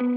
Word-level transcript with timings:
This 0.00 0.08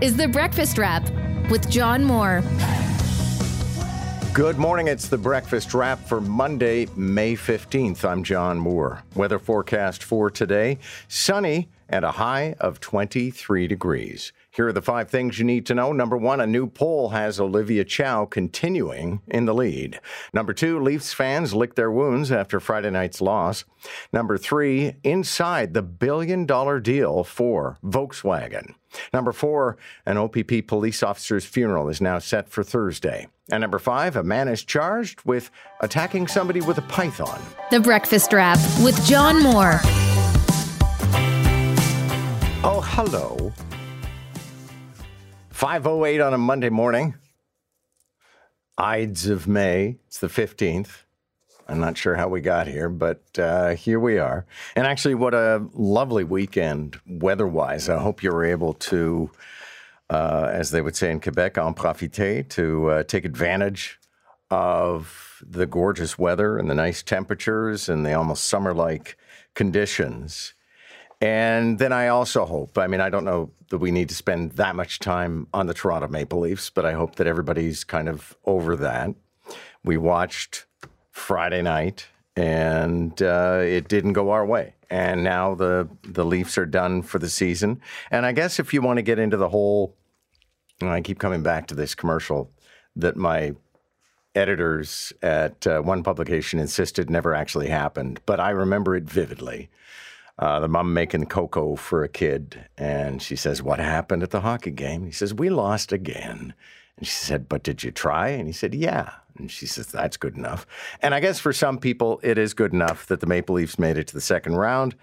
is 0.00 0.16
the 0.16 0.26
Breakfast 0.26 0.78
Wrap 0.78 1.08
with 1.48 1.70
John 1.70 2.02
Moore. 2.02 2.42
Good 4.32 4.58
morning. 4.58 4.88
It's 4.88 5.06
the 5.06 5.16
breakfast 5.16 5.74
wrap 5.74 6.00
for 6.00 6.20
Monday, 6.20 6.88
May 6.96 7.36
15th. 7.36 8.04
I'm 8.04 8.24
John 8.24 8.58
Moore. 8.58 9.04
Weather 9.14 9.38
forecast 9.38 10.02
for 10.02 10.28
today 10.28 10.80
sunny 11.06 11.68
and 11.88 12.04
a 12.04 12.10
high 12.10 12.56
of 12.58 12.80
23 12.80 13.68
degrees. 13.68 14.32
Here 14.54 14.68
are 14.68 14.72
the 14.72 14.82
five 14.82 15.08
things 15.08 15.38
you 15.38 15.46
need 15.46 15.64
to 15.66 15.74
know. 15.74 15.92
Number 15.92 16.16
one, 16.16 16.38
a 16.38 16.46
new 16.46 16.66
poll 16.66 17.08
has 17.08 17.40
Olivia 17.40 17.84
Chow 17.84 18.26
continuing 18.26 19.22
in 19.26 19.46
the 19.46 19.54
lead. 19.54 19.98
Number 20.34 20.52
two, 20.52 20.78
Leafs 20.78 21.14
fans 21.14 21.54
lick 21.54 21.74
their 21.74 21.90
wounds 21.90 22.30
after 22.30 22.60
Friday 22.60 22.90
night's 22.90 23.22
loss. 23.22 23.64
Number 24.12 24.36
three, 24.36 24.96
inside 25.02 25.72
the 25.72 25.80
billion 25.80 26.44
dollar 26.44 26.80
deal 26.80 27.24
for 27.24 27.78
Volkswagen. 27.82 28.74
Number 29.14 29.32
four, 29.32 29.78
an 30.04 30.18
OPP 30.18 30.66
police 30.66 31.02
officer's 31.02 31.46
funeral 31.46 31.88
is 31.88 32.02
now 32.02 32.18
set 32.18 32.50
for 32.50 32.62
Thursday. 32.62 33.28
And 33.50 33.62
number 33.62 33.78
five, 33.78 34.16
a 34.16 34.22
man 34.22 34.48
is 34.48 34.62
charged 34.62 35.22
with 35.24 35.50
attacking 35.80 36.26
somebody 36.28 36.60
with 36.60 36.76
a 36.76 36.82
python. 36.82 37.40
The 37.70 37.80
Breakfast 37.80 38.34
Wrap 38.34 38.58
with 38.84 39.02
John 39.06 39.42
Moore. 39.42 39.80
Oh, 42.64 42.82
hello. 42.84 43.50
508 45.62 46.20
on 46.20 46.34
a 46.34 46.38
Monday 46.38 46.70
morning. 46.70 47.14
Ides 48.76 49.28
of 49.28 49.46
May. 49.46 49.98
It's 50.08 50.18
the 50.18 50.26
15th. 50.26 51.04
I'm 51.68 51.78
not 51.78 51.96
sure 51.96 52.16
how 52.16 52.26
we 52.26 52.40
got 52.40 52.66
here, 52.66 52.88
but 52.88 53.22
uh, 53.38 53.76
here 53.76 54.00
we 54.00 54.18
are. 54.18 54.44
And 54.74 54.88
actually, 54.88 55.14
what 55.14 55.34
a 55.34 55.64
lovely 55.72 56.24
weekend 56.24 56.98
weather 57.06 57.46
wise. 57.46 57.88
I 57.88 58.00
hope 58.00 58.24
you 58.24 58.32
were 58.32 58.44
able 58.44 58.72
to, 58.72 59.30
uh, 60.10 60.50
as 60.52 60.72
they 60.72 60.80
would 60.80 60.96
say 60.96 61.12
in 61.12 61.20
Quebec, 61.20 61.56
en 61.56 61.74
profiter, 61.74 62.42
to 62.48 62.90
uh, 62.90 63.02
take 63.04 63.24
advantage 63.24 64.00
of 64.50 65.44
the 65.46 65.66
gorgeous 65.66 66.18
weather 66.18 66.58
and 66.58 66.68
the 66.68 66.74
nice 66.74 67.04
temperatures 67.04 67.88
and 67.88 68.04
the 68.04 68.14
almost 68.14 68.48
summer 68.48 68.74
like 68.74 69.16
conditions. 69.54 70.54
And 71.22 71.78
then 71.78 71.92
I 71.92 72.08
also 72.08 72.44
hope, 72.44 72.76
I 72.76 72.88
mean, 72.88 73.00
I 73.00 73.08
don't 73.08 73.24
know 73.24 73.52
that 73.70 73.78
we 73.78 73.92
need 73.92 74.08
to 74.08 74.14
spend 74.14 74.52
that 74.52 74.74
much 74.74 74.98
time 74.98 75.46
on 75.54 75.68
the 75.68 75.72
Toronto 75.72 76.08
Maple 76.08 76.40
Leafs, 76.40 76.68
but 76.68 76.84
I 76.84 76.94
hope 76.94 77.14
that 77.14 77.28
everybody's 77.28 77.84
kind 77.84 78.08
of 78.08 78.36
over 78.44 78.74
that. 78.74 79.14
We 79.84 79.96
watched 79.96 80.66
Friday 81.12 81.62
night, 81.62 82.08
and 82.34 83.22
uh, 83.22 83.60
it 83.62 83.86
didn't 83.86 84.14
go 84.14 84.30
our 84.30 84.44
way. 84.44 84.74
And 84.90 85.22
now 85.22 85.54
the 85.54 85.88
the 86.02 86.24
Leafs 86.24 86.58
are 86.58 86.66
done 86.66 87.02
for 87.02 87.20
the 87.20 87.30
season. 87.30 87.80
And 88.10 88.26
I 88.26 88.32
guess 88.32 88.58
if 88.58 88.74
you 88.74 88.82
want 88.82 88.96
to 88.96 89.02
get 89.02 89.20
into 89.20 89.36
the 89.36 89.48
whole, 89.48 89.94
I 90.82 91.00
keep 91.02 91.20
coming 91.20 91.44
back 91.44 91.68
to 91.68 91.76
this 91.76 91.94
commercial 91.94 92.50
that 92.96 93.16
my 93.16 93.54
editors 94.34 95.12
at 95.22 95.66
uh, 95.68 95.82
one 95.82 96.02
publication 96.02 96.58
insisted 96.58 97.10
never 97.10 97.32
actually 97.32 97.68
happened, 97.68 98.20
but 98.26 98.40
I 98.40 98.50
remember 98.50 98.96
it 98.96 99.04
vividly. 99.04 99.70
Uh, 100.38 100.60
the 100.60 100.68
mom 100.68 100.94
making 100.94 101.26
cocoa 101.26 101.76
for 101.76 102.02
a 102.02 102.08
kid, 102.08 102.64
and 102.78 103.22
she 103.22 103.36
says, 103.36 103.62
"What 103.62 103.78
happened 103.78 104.22
at 104.22 104.30
the 104.30 104.40
hockey 104.40 104.70
game?" 104.70 105.04
He 105.04 105.12
says, 105.12 105.34
"We 105.34 105.50
lost 105.50 105.92
again." 105.92 106.54
And 106.96 107.06
she 107.06 107.14
said, 107.14 107.48
But 107.48 107.62
did 107.62 107.82
you 107.82 107.90
try? 107.90 108.28
And 108.28 108.46
he 108.46 108.52
said, 108.52 108.74
Yeah. 108.74 109.10
And 109.36 109.50
she 109.50 109.66
says, 109.66 109.86
That's 109.88 110.16
good 110.16 110.36
enough. 110.36 110.66
And 111.00 111.14
I 111.14 111.20
guess 111.20 111.40
for 111.40 111.52
some 111.52 111.78
people, 111.78 112.20
it 112.22 112.38
is 112.38 112.54
good 112.54 112.72
enough 112.72 113.06
that 113.06 113.20
the 113.20 113.26
Maple 113.26 113.56
Leafs 113.56 113.78
made 113.78 113.98
it 113.98 114.06
to 114.08 114.14
the 114.14 114.20
second 114.20 114.54
round, 114.54 114.94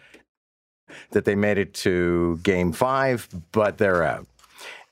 that 1.11 1.25
they 1.25 1.35
made 1.35 1.57
it 1.57 1.73
to 1.75 2.39
game 2.43 2.71
five, 2.71 3.27
but 3.51 3.77
they're 3.77 4.03
out. 4.03 4.27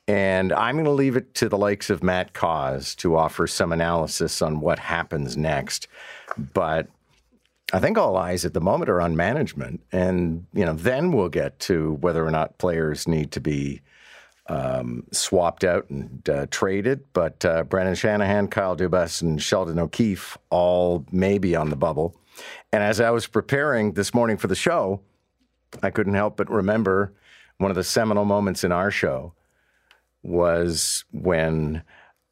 And 0.06 0.52
I'm 0.52 0.76
going 0.76 0.86
to 0.86 0.90
leave 0.90 1.16
it 1.16 1.34
to 1.34 1.48
the 1.48 1.58
likes 1.58 1.90
of 1.90 2.02
Matt 2.02 2.32
Cauz 2.32 2.94
to 2.96 3.16
offer 3.16 3.46
some 3.46 3.72
analysis 3.72 4.40
on 4.40 4.60
what 4.60 4.78
happens 4.78 5.36
next. 5.36 5.86
But 6.54 6.88
I 7.72 7.80
think 7.80 7.98
all 7.98 8.16
eyes 8.16 8.44
at 8.44 8.54
the 8.54 8.60
moment 8.60 8.88
are 8.88 9.00
on 9.00 9.16
management. 9.16 9.82
And, 9.92 10.46
you 10.54 10.64
know, 10.64 10.72
then 10.72 11.12
we'll 11.12 11.28
get 11.28 11.58
to 11.60 11.94
whether 12.00 12.26
or 12.26 12.30
not 12.30 12.58
players 12.58 13.06
need 13.06 13.32
to 13.32 13.40
be 13.40 13.82
um, 14.48 15.04
swapped 15.12 15.64
out 15.64 15.90
and 15.90 16.26
uh, 16.28 16.46
traded. 16.50 17.04
But 17.12 17.44
uh, 17.44 17.64
Brendan 17.64 17.94
Shanahan, 17.94 18.48
Kyle 18.48 18.76
Dubas, 18.76 19.20
and 19.20 19.40
Sheldon 19.42 19.78
O'Keefe 19.78 20.38
all 20.48 21.04
maybe 21.12 21.54
on 21.54 21.68
the 21.68 21.76
bubble. 21.76 22.16
And 22.72 22.82
as 22.82 23.00
I 23.00 23.10
was 23.10 23.26
preparing 23.26 23.92
this 23.92 24.14
morning 24.14 24.38
for 24.38 24.46
the 24.46 24.54
show, 24.54 25.00
I 25.82 25.90
couldn't 25.90 26.14
help 26.14 26.36
but 26.36 26.50
remember 26.50 27.12
one 27.58 27.70
of 27.70 27.74
the 27.74 27.84
seminal 27.84 28.24
moments 28.24 28.64
in 28.64 28.72
our 28.72 28.90
show 28.90 29.34
was 30.22 31.04
when 31.12 31.82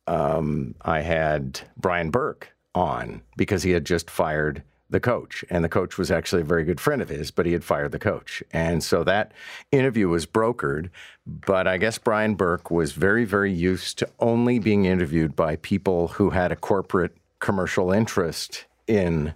um, 0.06 0.74
I 0.82 1.00
had 1.00 1.60
Brian 1.76 2.10
Burke 2.10 2.54
on 2.74 3.22
because 3.36 3.62
he 3.62 3.72
had 3.72 3.84
just 3.84 4.08
fired 4.08 4.62
the 4.88 5.00
coach. 5.00 5.44
And 5.50 5.64
the 5.64 5.68
coach 5.68 5.98
was 5.98 6.10
actually 6.10 6.42
a 6.42 6.46
very 6.46 6.64
good 6.64 6.80
friend 6.80 7.02
of 7.02 7.08
his, 7.08 7.30
but 7.30 7.46
he 7.46 7.52
had 7.52 7.64
fired 7.64 7.92
the 7.92 7.98
coach. 7.98 8.42
And 8.52 8.82
so 8.82 9.04
that 9.04 9.32
interview 9.72 10.08
was 10.08 10.26
brokered. 10.26 10.90
But 11.26 11.66
I 11.66 11.76
guess 11.76 11.98
Brian 11.98 12.34
Burke 12.34 12.70
was 12.70 12.92
very, 12.92 13.24
very 13.24 13.52
used 13.52 13.98
to 13.98 14.08
only 14.20 14.58
being 14.58 14.84
interviewed 14.84 15.34
by 15.34 15.56
people 15.56 16.08
who 16.08 16.30
had 16.30 16.52
a 16.52 16.56
corporate 16.56 17.16
commercial 17.40 17.92
interest 17.92 18.66
in 18.86 19.34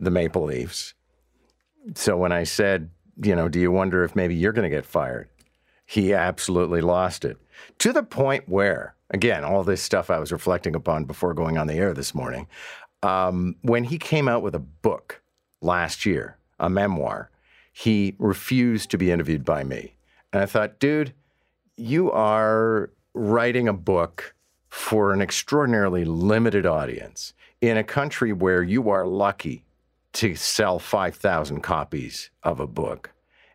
the 0.00 0.10
Maple 0.10 0.44
Leafs. 0.44 0.94
So 1.94 2.16
when 2.16 2.32
I 2.32 2.44
said, 2.44 2.90
you 3.22 3.36
know, 3.36 3.48
do 3.48 3.60
you 3.60 3.70
wonder 3.70 4.04
if 4.04 4.16
maybe 4.16 4.34
you're 4.34 4.52
going 4.52 4.68
to 4.68 4.74
get 4.74 4.84
fired? 4.84 5.28
He 5.84 6.12
absolutely 6.12 6.80
lost 6.80 7.24
it 7.24 7.38
to 7.78 7.92
the 7.92 8.02
point 8.02 8.48
where, 8.48 8.94
again, 9.10 9.44
all 9.44 9.62
this 9.62 9.82
stuff 9.82 10.10
I 10.10 10.18
was 10.18 10.32
reflecting 10.32 10.74
upon 10.74 11.04
before 11.04 11.32
going 11.32 11.56
on 11.56 11.68
the 11.68 11.74
air 11.74 11.94
this 11.94 12.14
morning. 12.14 12.48
Um, 13.06 13.54
when 13.62 13.84
he 13.84 13.98
came 13.98 14.26
out 14.26 14.42
with 14.42 14.56
a 14.56 14.58
book 14.60 15.22
last 15.60 16.04
year, 16.04 16.38
a 16.58 16.68
memoir, 16.68 17.30
he 17.72 18.16
refused 18.18 18.90
to 18.90 18.98
be 18.98 19.12
interviewed 19.12 19.44
by 19.44 19.62
me. 19.62 19.94
And 20.32 20.42
I 20.42 20.46
thought, 20.46 20.80
dude, 20.80 21.12
you 21.76 22.10
are 22.10 22.90
writing 23.14 23.68
a 23.68 23.72
book 23.72 24.34
for 24.70 25.12
an 25.12 25.22
extraordinarily 25.22 26.04
limited 26.04 26.66
audience 26.66 27.32
in 27.60 27.76
a 27.76 27.84
country 27.84 28.32
where 28.32 28.64
you 28.64 28.90
are 28.90 29.06
lucky 29.06 29.64
to 30.14 30.34
sell 30.34 30.80
5,000 30.80 31.60
copies 31.60 32.30
of 32.42 32.58
a 32.58 32.66
book. 32.66 33.12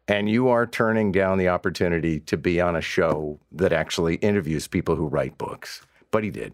And 0.07 0.29
you 0.29 0.47
are 0.47 0.65
turning 0.65 1.11
down 1.11 1.37
the 1.37 1.49
opportunity 1.49 2.21
to 2.21 2.37
be 2.37 2.61
on 2.61 2.77
a 2.77 2.81
show 2.81 3.39
that 3.51 3.73
actually 3.73 4.15
interviews 4.15 4.67
people 4.67 4.95
who 4.95 5.07
write 5.07 5.37
books. 5.37 5.81
But 6.09 6.23
he 6.23 6.29
did. 6.29 6.53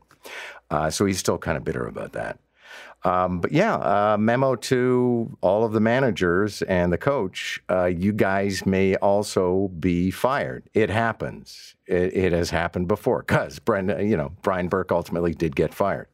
Uh, 0.71 0.89
so 0.89 1.05
he's 1.05 1.19
still 1.19 1.37
kind 1.37 1.57
of 1.57 1.63
bitter 1.63 1.85
about 1.85 2.13
that. 2.13 2.39
Um, 3.03 3.39
but 3.39 3.51
yeah, 3.51 3.75
uh, 3.75 4.17
memo 4.19 4.55
to 4.55 5.37
all 5.41 5.63
of 5.63 5.71
the 5.71 5.79
managers 5.79 6.61
and 6.63 6.91
the 6.91 6.97
coach: 6.97 7.61
uh, 7.69 7.85
you 7.85 8.11
guys 8.11 8.65
may 8.65 8.95
also 8.95 9.69
be 9.79 10.11
fired. 10.11 10.69
It 10.73 10.89
happens. 10.89 11.75
It, 11.85 12.15
it 12.15 12.33
has 12.33 12.49
happened 12.49 12.87
before 12.87 13.23
because 13.23 13.59
Brenda, 13.59 14.03
you 14.03 14.17
know, 14.17 14.33
Brian 14.41 14.67
Burke 14.67 14.91
ultimately 14.91 15.33
did 15.33 15.55
get 15.55 15.73
fired. 15.73 16.07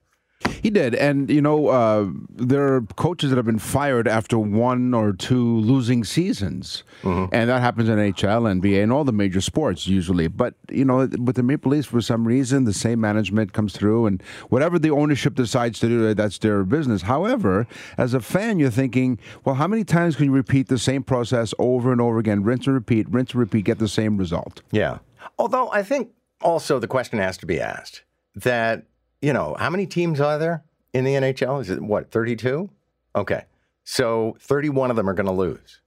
He 0.62 0.70
did, 0.70 0.96
and 0.96 1.30
you 1.30 1.42
know 1.42 1.68
uh, 1.68 2.08
there 2.30 2.74
are 2.74 2.82
coaches 2.96 3.30
that 3.30 3.36
have 3.36 3.46
been 3.46 3.60
fired 3.60 4.08
after 4.08 4.40
one 4.40 4.94
or 4.94 5.12
two 5.12 5.58
losing 5.58 6.04
seasons, 6.04 6.84
mm-hmm. 7.02 7.34
and 7.34 7.50
that 7.50 7.62
happens 7.62 7.90
in 7.90 7.98
NHL, 7.98 8.62
NBA, 8.62 8.82
and 8.82 8.92
all 8.92 9.04
the 9.04 9.12
major 9.12 9.42
sports 9.42 9.88
usually. 9.88 10.28
But 10.28 10.56
you 10.72 10.86
know, 10.86 11.08
with 11.20 11.36
the 11.36 11.44
Maple 11.44 11.72
Leafs, 11.72 11.88
for 11.88 12.02
some 12.02 12.26
reason, 12.26 12.64
the 12.64 12.74
same 12.74 13.02
management 13.02 13.54
comes 13.54 13.74
through, 13.74 14.06
and 14.06 14.24
whatever 14.50 14.80
the 14.80 14.92
ownership 14.92 15.36
decides 15.36 15.80
to 15.80 15.88
do, 15.88 16.14
that's 16.14 16.38
their 16.38 16.64
business. 16.64 17.02
However, 17.02 17.68
as 17.98 18.14
a 18.14 18.22
fan, 18.22 18.58
you're 18.60 18.70
thinking, 18.70 19.20
well, 19.44 19.56
how 19.56 19.68
many 19.68 19.84
times 19.84 20.16
can 20.16 20.26
you 20.26 20.32
repeat 20.32 20.70
the 20.70 20.78
same 20.78 21.04
process 21.04 21.54
over 21.60 21.92
and 21.92 22.00
over 22.00 22.20
again, 22.20 22.44
rinse 22.44 22.68
and 22.68 22.76
repeat, 22.76 23.10
rinse 23.10 23.32
and 23.32 23.40
repeat, 23.40 23.66
get 23.66 23.80
the 23.80 23.88
same 23.88 24.18
result? 24.18 24.62
Yeah. 24.72 25.00
Although 25.38 25.70
I 25.72 25.84
think 25.84 26.12
also 26.42 26.80
the 26.80 26.88
question 26.88 27.20
has 27.20 27.38
to 27.38 27.46
be 27.46 27.60
asked 27.60 28.04
that 28.36 28.86
you 29.24 29.32
know, 29.32 29.56
how 29.58 29.70
many 29.70 29.88
teams 29.88 30.20
are 30.20 30.38
there 30.38 30.64
in 30.92 31.06
the 31.06 31.14
NHL? 31.14 31.62
Is 31.62 31.70
it 31.70 31.82
what, 31.82 32.12
32? 32.12 32.70
Okay. 33.16 33.46
So 33.86 34.36
31 34.42 34.90
of 34.90 34.98
them 34.98 35.10
are 35.10 35.14
going 35.14 35.28
to 35.28 35.32
lose. 35.32 35.80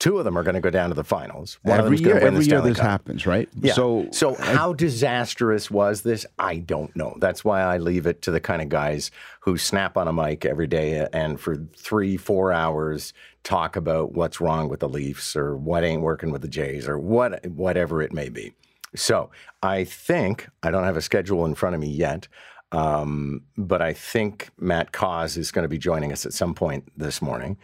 Two 0.00 0.18
of 0.18 0.24
them 0.24 0.36
are 0.36 0.42
going 0.42 0.54
to 0.54 0.60
go 0.60 0.70
down 0.70 0.90
to 0.90 0.94
the 0.94 1.04
finals. 1.04 1.58
One 1.62 1.78
every 1.78 1.98
year, 1.98 2.18
every 2.18 2.44
year 2.44 2.60
this 2.60 2.76
Cup. 2.76 2.86
happens, 2.86 3.26
right? 3.26 3.48
Yeah. 3.60 3.72
So, 3.72 4.08
so 4.12 4.34
how 4.34 4.72
disastrous 4.72 5.70
was 5.70 6.02
this? 6.02 6.24
I 6.38 6.58
don't 6.58 6.94
know. 6.94 7.16
That's 7.18 7.44
why 7.44 7.62
I 7.62 7.78
leave 7.78 8.06
it 8.06 8.22
to 8.22 8.30
the 8.30 8.40
kind 8.40 8.62
of 8.62 8.68
guys 8.68 9.10
who 9.40 9.56
snap 9.56 9.96
on 9.96 10.06
a 10.06 10.12
mic 10.12 10.44
every 10.44 10.68
day 10.68 11.06
and 11.12 11.40
for 11.40 11.56
three, 11.76 12.16
four 12.16 12.52
hours 12.52 13.12
talk 13.42 13.74
about 13.76 14.12
what's 14.12 14.40
wrong 14.40 14.68
with 14.68 14.80
the 14.80 14.88
Leafs 14.88 15.34
or 15.34 15.56
what 15.56 15.82
ain't 15.84 16.02
working 16.02 16.30
with 16.30 16.42
the 16.42 16.48
Jays 16.48 16.88
or 16.88 16.98
what, 16.98 17.44
whatever 17.46 18.02
it 18.02 18.12
may 18.12 18.28
be. 18.28 18.52
So 18.94 19.30
I 19.62 19.84
think 19.84 20.48
I 20.62 20.70
don't 20.70 20.84
have 20.84 20.96
a 20.96 21.02
schedule 21.02 21.44
in 21.44 21.54
front 21.54 21.74
of 21.74 21.80
me 21.80 21.90
yet. 21.90 22.28
Um, 22.70 23.42
but 23.56 23.80
I 23.80 23.92
think 23.92 24.50
Matt 24.58 24.92
Cauz 24.92 25.36
is 25.36 25.50
going 25.50 25.62
to 25.62 25.68
be 25.68 25.78
joining 25.78 26.12
us 26.12 26.26
at 26.26 26.32
some 26.32 26.54
point 26.54 26.84
this 26.96 27.22
morning. 27.22 27.56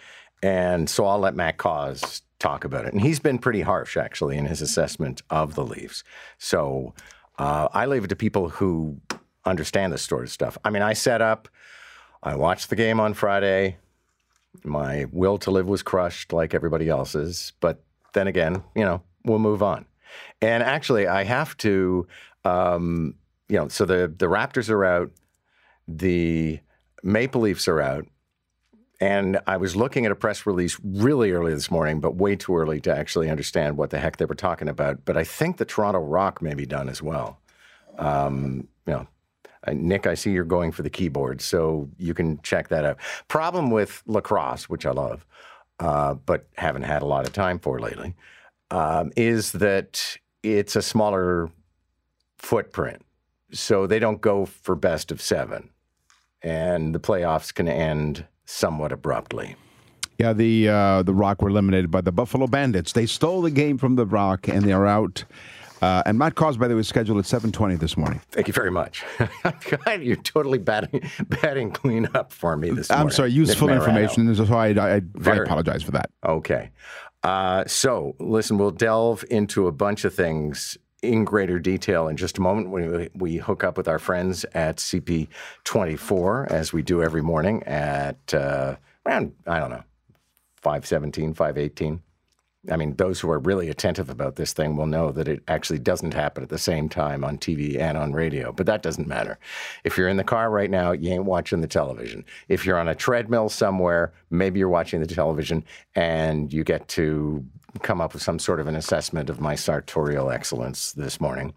And 0.43 0.89
so 0.89 1.07
I'll 1.07 1.19
let 1.19 1.35
Matt 1.35 1.59
Cauz 1.59 2.23
talk 2.39 2.65
about 2.65 2.87
it. 2.87 2.93
And 2.93 3.03
he's 3.03 3.21
been 3.21 3.39
pretty 3.39 3.63
harsh, 3.63 3.97
actually, 3.97 4.37
in 4.37 4.47
his 4.47 4.61
assessment 4.61 5.23
of 5.31 5.55
the 5.55 5.65
Leafs. 5.65 6.05
So 6.39 6.95
uh, 7.39 7.69
I 7.73 7.87
leave 7.87 8.05
it 8.05 8.09
to 8.09 8.17
people 8.17 8.49
who 8.49 9.01
understand 9.45 9.93
this 9.93 10.03
sort 10.03 10.25
of 10.25 10.31
stuff. 10.31 10.57
I 10.65 10.71
mean, 10.71 10.83
I 10.83 10.93
set 10.93 11.21
up, 11.21 11.49
I 12.23 12.37
watched 12.37 12.71
the 12.71 12.77
game 12.77 13.01
on 13.01 13.15
Friday. 13.15 13.79
My 14.63 15.07
will 15.13 15.39
to 15.39 15.51
live 15.51 15.67
was 15.67 15.83
crushed 15.83 16.33
like 16.33 16.55
everybody 16.55 16.89
else's. 16.89 17.53
But 17.61 17.83
then 18.13 18.27
again, 18.27 18.63
you 18.75 18.85
know, 18.85 19.03
we'll 19.25 19.39
move 19.39 19.63
on. 19.63 19.87
And 20.41 20.63
actually, 20.63 21.07
I 21.07 21.25
have 21.25 21.57
to, 21.59 22.07
um, 22.45 23.15
you 23.49 23.57
know, 23.57 23.69
so 23.69 23.85
the, 23.85 24.13
the 24.17 24.27
Raptors 24.27 24.71
are 24.71 24.85
out, 24.85 25.11
the 25.87 26.61
Maple 27.03 27.43
Leafs 27.43 27.69
are 27.69 27.81
out. 27.81 28.07
And 29.01 29.41
I 29.47 29.57
was 29.57 29.75
looking 29.77 30.07
at 30.07 30.13
a 30.13 30.15
press 30.15 30.47
release 30.47 30.79
really 30.83 31.33
early 31.33 31.53
this 31.53 31.71
morning, 31.71 32.01
but 32.01 32.15
way 32.15 32.37
too 32.37 32.57
early 32.57 32.81
to 32.83 32.97
actually 32.97 33.29
understand 33.29 33.77
what 33.77 33.91
the 33.91 33.99
heck 33.99 34.17
they 34.17 34.25
were 34.25 34.35
talking 34.35 34.69
about. 34.69 35.05
But 35.05 35.17
I 35.17 35.25
think 35.25 35.57
the 35.57 35.65
Toronto 35.65 36.01
Rock 36.01 36.41
may 36.41 36.55
be 36.55 36.65
done 36.65 36.89
as 36.89 37.03
well. 37.03 37.39
Um, 37.99 38.69
you 38.87 38.93
know, 38.93 39.07
Nick, 39.73 40.07
I 40.07 40.15
see 40.15 40.31
you're 40.31 40.45
going 40.45 40.73
for 40.73 40.83
the 40.83 40.91
keyboard, 40.91 41.41
so 41.41 41.89
you 41.99 42.15
can 42.15 42.41
check 42.43 42.69
that 42.69 42.85
out. 42.85 42.99
Problem 43.29 43.71
with 43.71 44.03
lacrosse, 44.07 44.69
which 44.69 44.87
I 44.87 44.91
love, 44.91 45.27
uh, 45.81 46.15
but 46.15 46.47
haven't 46.57 46.83
had 46.83 47.03
a 47.03 47.07
lot 47.07 47.27
of 47.27 47.33
time 47.33 47.59
for 47.59 47.81
lately, 47.81 48.15
um, 48.75 49.13
is 49.17 49.53
that 49.53 50.19
it's 50.43 50.75
a 50.75 50.83
smaller 50.83 51.49
footprint. 52.39 53.03
So 53.53 53.87
they 53.87 54.01
don't 54.01 54.21
go 54.21 54.47
for 54.47 54.75
best 54.75 55.13
of 55.13 55.23
seven. 55.23 55.71
And 56.43 56.93
the 56.93 56.99
playoffs 56.99 57.55
can 57.55 57.69
end 57.69 58.27
somewhat 58.45 58.91
abruptly. 58.91 59.55
Yeah, 60.19 60.33
the 60.33 60.69
uh, 60.69 61.03
the 61.03 61.15
Rock 61.15 61.41
were 61.41 61.49
eliminated 61.49 61.91
by 61.91 62.01
the 62.01 62.13
Buffalo 62.13 62.47
Bandits. 62.47 62.93
They 62.93 63.07
stole 63.07 63.43
the 63.43 63.51
game 63.51 63.79
from 63.79 63.97
the 63.97 64.07
Rock, 64.07 64.49
and 64.49 64.63
they 64.65 64.73
are 64.73 64.87
out. 64.87 65.25
Uh, 65.83 66.03
and 66.07 66.19
Matt 66.19 66.35
Cauz, 66.35 66.57
by 66.57 66.69
the 66.69 66.75
way, 66.75 66.79
was 66.79 66.89
scheduled 66.89 67.19
at 67.19 67.25
7:20 67.25 67.79
this 67.79 67.97
morning. 67.97 68.21
Thank 68.31 68.49
you 68.49 68.55
very 68.55 68.71
much. 68.71 69.05
You're 70.01 70.17
totally 70.17 70.59
batting 70.59 71.11
batting 71.43 71.73
clean 71.73 72.09
up 72.15 72.33
for 72.33 72.57
me 72.57 72.71
this 72.71 72.89
morning. 72.89 73.07
I'm 73.07 73.11
sorry, 73.11 73.33
useful 73.33 73.69
information. 73.69 74.35
So 74.35 74.45
I, 74.55 74.69
I, 74.69 75.03
I 75.27 75.37
apologize 75.37 75.83
for 75.83 75.93
that. 75.93 76.11
Okay. 76.25 76.71
Uh, 77.23 77.65
so 77.67 78.15
listen, 78.19 78.59
we'll 78.59 78.71
delve 78.71 79.25
into 79.31 79.67
a 79.67 79.73
bunch 79.73 80.05
of 80.05 80.15
things 80.15 80.77
in 81.05 81.25
greater 81.25 81.59
detail 81.59 82.09
in 82.09 82.17
just 82.17 82.39
a 82.39 82.41
moment 82.41 82.71
when 82.71 83.09
we 83.15 83.37
hook 83.37 83.63
up 83.63 83.77
with 83.77 83.89
our 83.89 83.99
friends 83.99 84.45
at 84.55 84.79
CP24, 84.79 86.51
as 86.51 86.73
we 86.73 86.83
do 86.83 87.03
every 87.03 87.23
morning 87.23 87.63
at 87.65 88.33
uh, 88.33 88.77
around, 89.07 89.33
I 89.47 89.59
don't 89.59 89.71
know, 89.71 89.85
517, 90.63 91.35
518. 91.35 92.01
I 92.71 92.77
mean, 92.77 92.97
those 92.97 93.21
who 93.21 93.31
are 93.31 93.39
really 93.39 93.69
attentive 93.69 94.09
about 94.09 94.37
this 94.37 94.53
thing 94.53 94.77
will 94.77 94.87
know 94.87 95.13
that 95.13 95.29
it 95.29 95.43
actually 95.49 95.79
doesn't 95.79 96.15
happen 96.15 96.43
at 96.43 96.49
the 96.49 96.59
same 96.59 96.89
time 96.89 97.25
on 97.25 97.39
TV 97.39 97.79
and 97.79 97.99
on 97.99 98.13
radio, 98.13 98.53
but 98.53 98.67
that 98.67 98.83
doesn't 98.83 99.07
matter. 99.07 99.39
If 99.85 99.99
you're 99.99 100.09
in 100.09 100.17
the 100.17 100.25
car 100.25 100.51
right 100.51 100.71
now, 100.71 100.93
you 100.93 101.11
ain't 101.13 101.25
watching 101.25 101.61
the 101.61 101.67
television. 101.67 102.25
If 102.49 102.65
you're 102.65 102.79
on 102.79 102.89
a 102.89 102.95
treadmill 102.95 103.49
somewhere, 103.49 104.13
maybe 104.31 104.59
you're 104.59 104.69
watching 104.69 105.01
the 105.01 105.07
television 105.07 105.65
and 105.95 106.53
you 106.53 106.65
get 106.65 106.89
to 106.89 107.45
come 107.83 108.01
up 108.01 108.13
with 108.13 108.23
some 108.23 108.39
sort 108.39 108.61
of 108.61 108.67
an 108.67 108.77
assessment 108.77 109.29
of 109.29 109.41
my 109.41 109.55
sartorial 109.55 110.31
excellence 110.31 110.93
this 110.93 111.21
morning. 111.21 111.53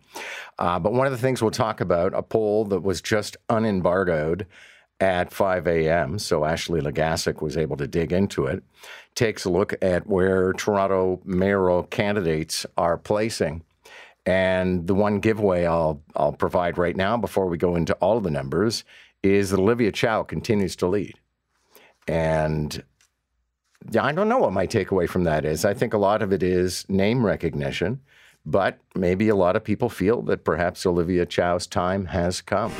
Uh, 0.57 0.79
but 0.79 0.93
one 0.93 1.05
of 1.05 1.11
the 1.11 1.17
things 1.17 1.41
we'll 1.41 1.51
talk 1.51 1.79
about, 1.79 2.13
a 2.13 2.23
poll 2.23 2.65
that 2.65 2.81
was 2.81 3.01
just 3.01 3.37
unembargoed 3.49 4.45
at 4.99 5.31
5 5.31 5.67
a.m., 5.67 6.19
so 6.19 6.45
Ashley 6.45 6.81
Legassic 6.81 7.41
was 7.41 7.55
able 7.55 7.77
to 7.77 7.87
dig 7.87 8.11
into 8.11 8.45
it, 8.45 8.63
takes 9.15 9.45
a 9.45 9.49
look 9.49 9.73
at 9.81 10.07
where 10.07 10.53
Toronto 10.53 11.21
mayoral 11.23 11.83
candidates 11.83 12.65
are 12.77 12.97
placing. 12.97 13.63
And 14.25 14.87
the 14.87 14.95
one 14.95 15.19
giveaway 15.19 15.65
I'll, 15.65 16.01
I'll 16.15 16.33
provide 16.33 16.77
right 16.77 16.95
now 16.95 17.15
before 17.15 17.47
we 17.47 17.57
go 17.57 17.75
into 17.75 17.93
all 17.95 18.17
of 18.17 18.23
the 18.23 18.31
numbers 18.31 18.83
is 19.23 19.51
that 19.51 19.59
Olivia 19.59 19.91
Chow 19.91 20.23
continues 20.23 20.75
to 20.77 20.87
lead. 20.87 21.13
And 22.07 22.83
I 23.99 24.11
don't 24.11 24.29
know 24.29 24.39
what 24.39 24.53
my 24.53 24.67
takeaway 24.67 25.07
from 25.07 25.23
that 25.25 25.45
is. 25.45 25.63
I 25.63 25.73
think 25.73 25.93
a 25.93 25.97
lot 25.97 26.21
of 26.21 26.33
it 26.33 26.43
is 26.43 26.85
name 26.89 27.25
recognition, 27.25 28.01
but 28.45 28.79
maybe 28.95 29.29
a 29.29 29.35
lot 29.35 29.55
of 29.55 29.63
people 29.63 29.89
feel 29.89 30.21
that 30.23 30.43
perhaps 30.43 30.85
Olivia 30.85 31.25
Chow's 31.25 31.67
time 31.67 32.05
has 32.05 32.41
come. 32.41 32.73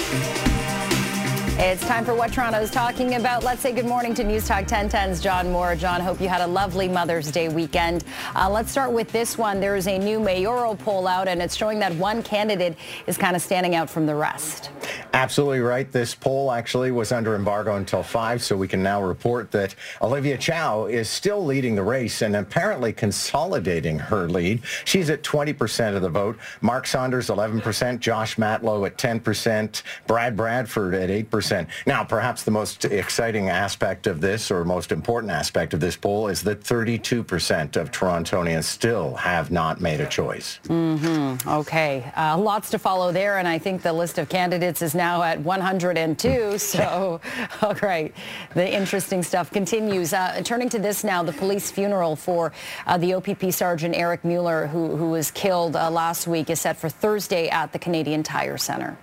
It's 1.60 1.84
time 1.88 2.06
for 2.06 2.14
what 2.14 2.32
Toronto 2.32 2.60
is 2.60 2.70
talking 2.70 3.16
about. 3.16 3.44
Let's 3.44 3.62
say 3.62 3.72
good 3.72 3.88
morning 3.88 4.14
to 4.14 4.24
News 4.24 4.48
Talk 4.48 4.66
1010's 4.66 5.20
John 5.20 5.52
Moore. 5.52 5.74
John, 5.76 6.02
hope 6.02 6.22
you 6.22 6.30
had 6.30 6.42
a 6.42 6.48
lovely 6.48 6.88
Mother's 6.88 7.32
Day 7.32 7.50
weekend. 7.50 8.04
Uh, 8.36 8.48
let's 8.48 8.70
start 8.70 8.92
with 8.92 9.12
this 9.12 9.40
one. 9.40 9.60
There 9.60 9.76
is 9.76 9.88
a 9.88 9.98
new 9.98 10.20
mayoral 10.20 10.76
poll 10.76 11.08
out, 11.08 11.28
and 11.28 11.42
it's 11.42 11.56
showing 11.56 11.80
that 11.80 11.96
one 11.96 12.22
candidate 12.22 12.78
is 13.08 13.18
kind 13.18 13.36
of 13.36 13.42
standing 13.42 13.74
out 13.74 13.90
from 13.90 14.06
the 14.06 14.14
rest. 14.14 14.70
Absolutely 15.14 15.62
right. 15.62 15.92
This 15.92 16.14
poll 16.14 16.52
actually 16.52 16.92
was 16.92 17.12
under 17.12 17.34
embargo 17.34 17.76
until 17.78 18.04
5, 18.04 18.44
so 18.44 18.56
we 18.56 18.68
can 18.68 18.84
now 18.84 19.02
report 19.02 19.50
that 19.50 19.74
Olivia 20.04 20.38
Chow 20.38 20.86
is 20.86 21.10
still 21.10 21.44
leading 21.44 21.74
the 21.74 21.82
race 21.82 22.22
and 22.22 22.36
apparently 22.36 22.94
consolidating 22.94 23.98
her 23.98 24.30
lead. 24.30 24.62
She's 24.86 25.10
at 25.10 25.24
20% 25.24 25.96
of 25.96 26.04
the 26.04 26.10
vote. 26.10 26.38
Mark 26.62 26.86
Saunders, 26.86 27.30
11%. 27.30 28.00
Josh 28.00 28.36
Matlow 28.36 28.86
at 28.86 29.00
10%. 29.00 29.82
Brad 30.06 30.38
Bradford 30.38 30.94
at 30.94 31.10
8%. 31.10 31.47
Now, 31.86 32.04
perhaps 32.04 32.44
the 32.44 32.52
most 32.52 32.86
exciting 32.86 33.50
aspect 33.50 34.08
of 34.08 34.22
this, 34.22 34.52
or 34.52 34.64
most 34.66 34.92
important 34.92 35.32
aspect 35.32 35.74
of 35.74 35.80
this 35.80 35.96
poll, 35.96 36.28
is 36.28 36.44
that 36.44 36.62
32% 36.62 37.76
of 37.76 37.92
Torontonians 37.92 38.64
still 38.64 39.16
have 39.16 39.52
not 39.52 39.82
made 39.82 40.02
a 40.02 40.08
choice. 40.08 40.60
Mm-hmm. 40.66 41.50
Okay. 41.50 42.12
Uh, 42.16 42.38
lots 42.38 42.70
to 42.72 42.80
follow 42.80 43.12
there, 43.12 43.38
and 43.38 43.48
I 43.48 43.58
think 43.58 43.82
the 43.82 43.94
list 43.94 44.18
of 44.18 44.30
candidates 44.30 44.82
is 44.82 44.96
now 44.96 45.24
at 45.24 45.40
102. 45.40 46.58
so, 46.58 47.22
all 47.62 47.76
right. 47.76 48.14
The 48.54 48.72
interesting 48.72 49.24
stuff 49.24 49.52
continues. 49.52 50.14
Uh, 50.14 50.42
turning 50.44 50.70
to 50.70 50.80
this 50.80 51.04
now, 51.04 51.24
the 51.24 51.34
police 51.34 51.72
funeral 51.72 52.16
for 52.16 52.52
uh, 52.86 52.98
the 52.98 53.14
OPP 53.14 53.52
Sergeant 53.52 53.96
Eric 53.96 54.24
Mueller, 54.24 54.68
who, 54.68 54.96
who 54.96 55.10
was 55.12 55.32
killed 55.32 55.76
uh, 55.76 55.90
last 55.90 56.28
week, 56.28 56.50
is 56.50 56.62
set 56.62 56.78
for 56.78 56.90
Thursday 56.90 57.50
at 57.50 57.72
the 57.72 57.80
Canadian 57.80 58.24
Tire 58.24 58.58
Centre 58.58 58.98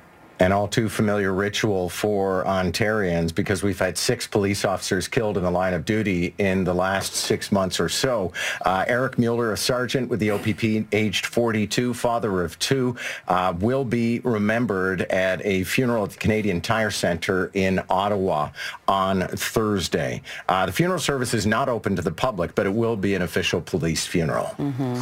an 0.44 0.52
all 0.52 0.68
too 0.68 0.90
familiar 0.90 1.32
ritual 1.32 1.88
for 1.88 2.44
Ontarians 2.44 3.34
because 3.34 3.62
we've 3.62 3.78
had 3.78 3.96
six 3.96 4.26
police 4.26 4.62
officers 4.66 5.08
killed 5.08 5.38
in 5.38 5.42
the 5.42 5.50
line 5.50 5.72
of 5.72 5.86
duty 5.86 6.34
in 6.36 6.64
the 6.64 6.74
last 6.74 7.14
six 7.14 7.50
months 7.50 7.80
or 7.80 7.88
so. 7.88 8.30
Uh, 8.62 8.84
Eric 8.86 9.18
Mueller, 9.18 9.52
a 9.52 9.56
sergeant 9.56 10.10
with 10.10 10.20
the 10.20 10.30
OPP, 10.30 10.86
aged 10.92 11.24
42, 11.24 11.94
father 11.94 12.44
of 12.44 12.58
two, 12.58 12.94
uh, 13.26 13.54
will 13.58 13.86
be 13.86 14.20
remembered 14.20 15.02
at 15.02 15.44
a 15.46 15.64
funeral 15.64 16.04
at 16.04 16.10
the 16.10 16.18
Canadian 16.18 16.60
Tire 16.60 16.90
Centre 16.90 17.50
in 17.54 17.82
Ottawa 17.88 18.50
on 18.86 19.26
Thursday. 19.28 20.20
Uh, 20.46 20.66
the 20.66 20.72
funeral 20.72 21.00
service 21.00 21.32
is 21.32 21.46
not 21.46 21.70
open 21.70 21.96
to 21.96 22.02
the 22.02 22.12
public, 22.12 22.54
but 22.54 22.66
it 22.66 22.74
will 22.74 22.96
be 22.96 23.14
an 23.14 23.22
official 23.22 23.62
police 23.62 24.06
funeral. 24.06 24.54
Mm-hmm. 24.58 25.00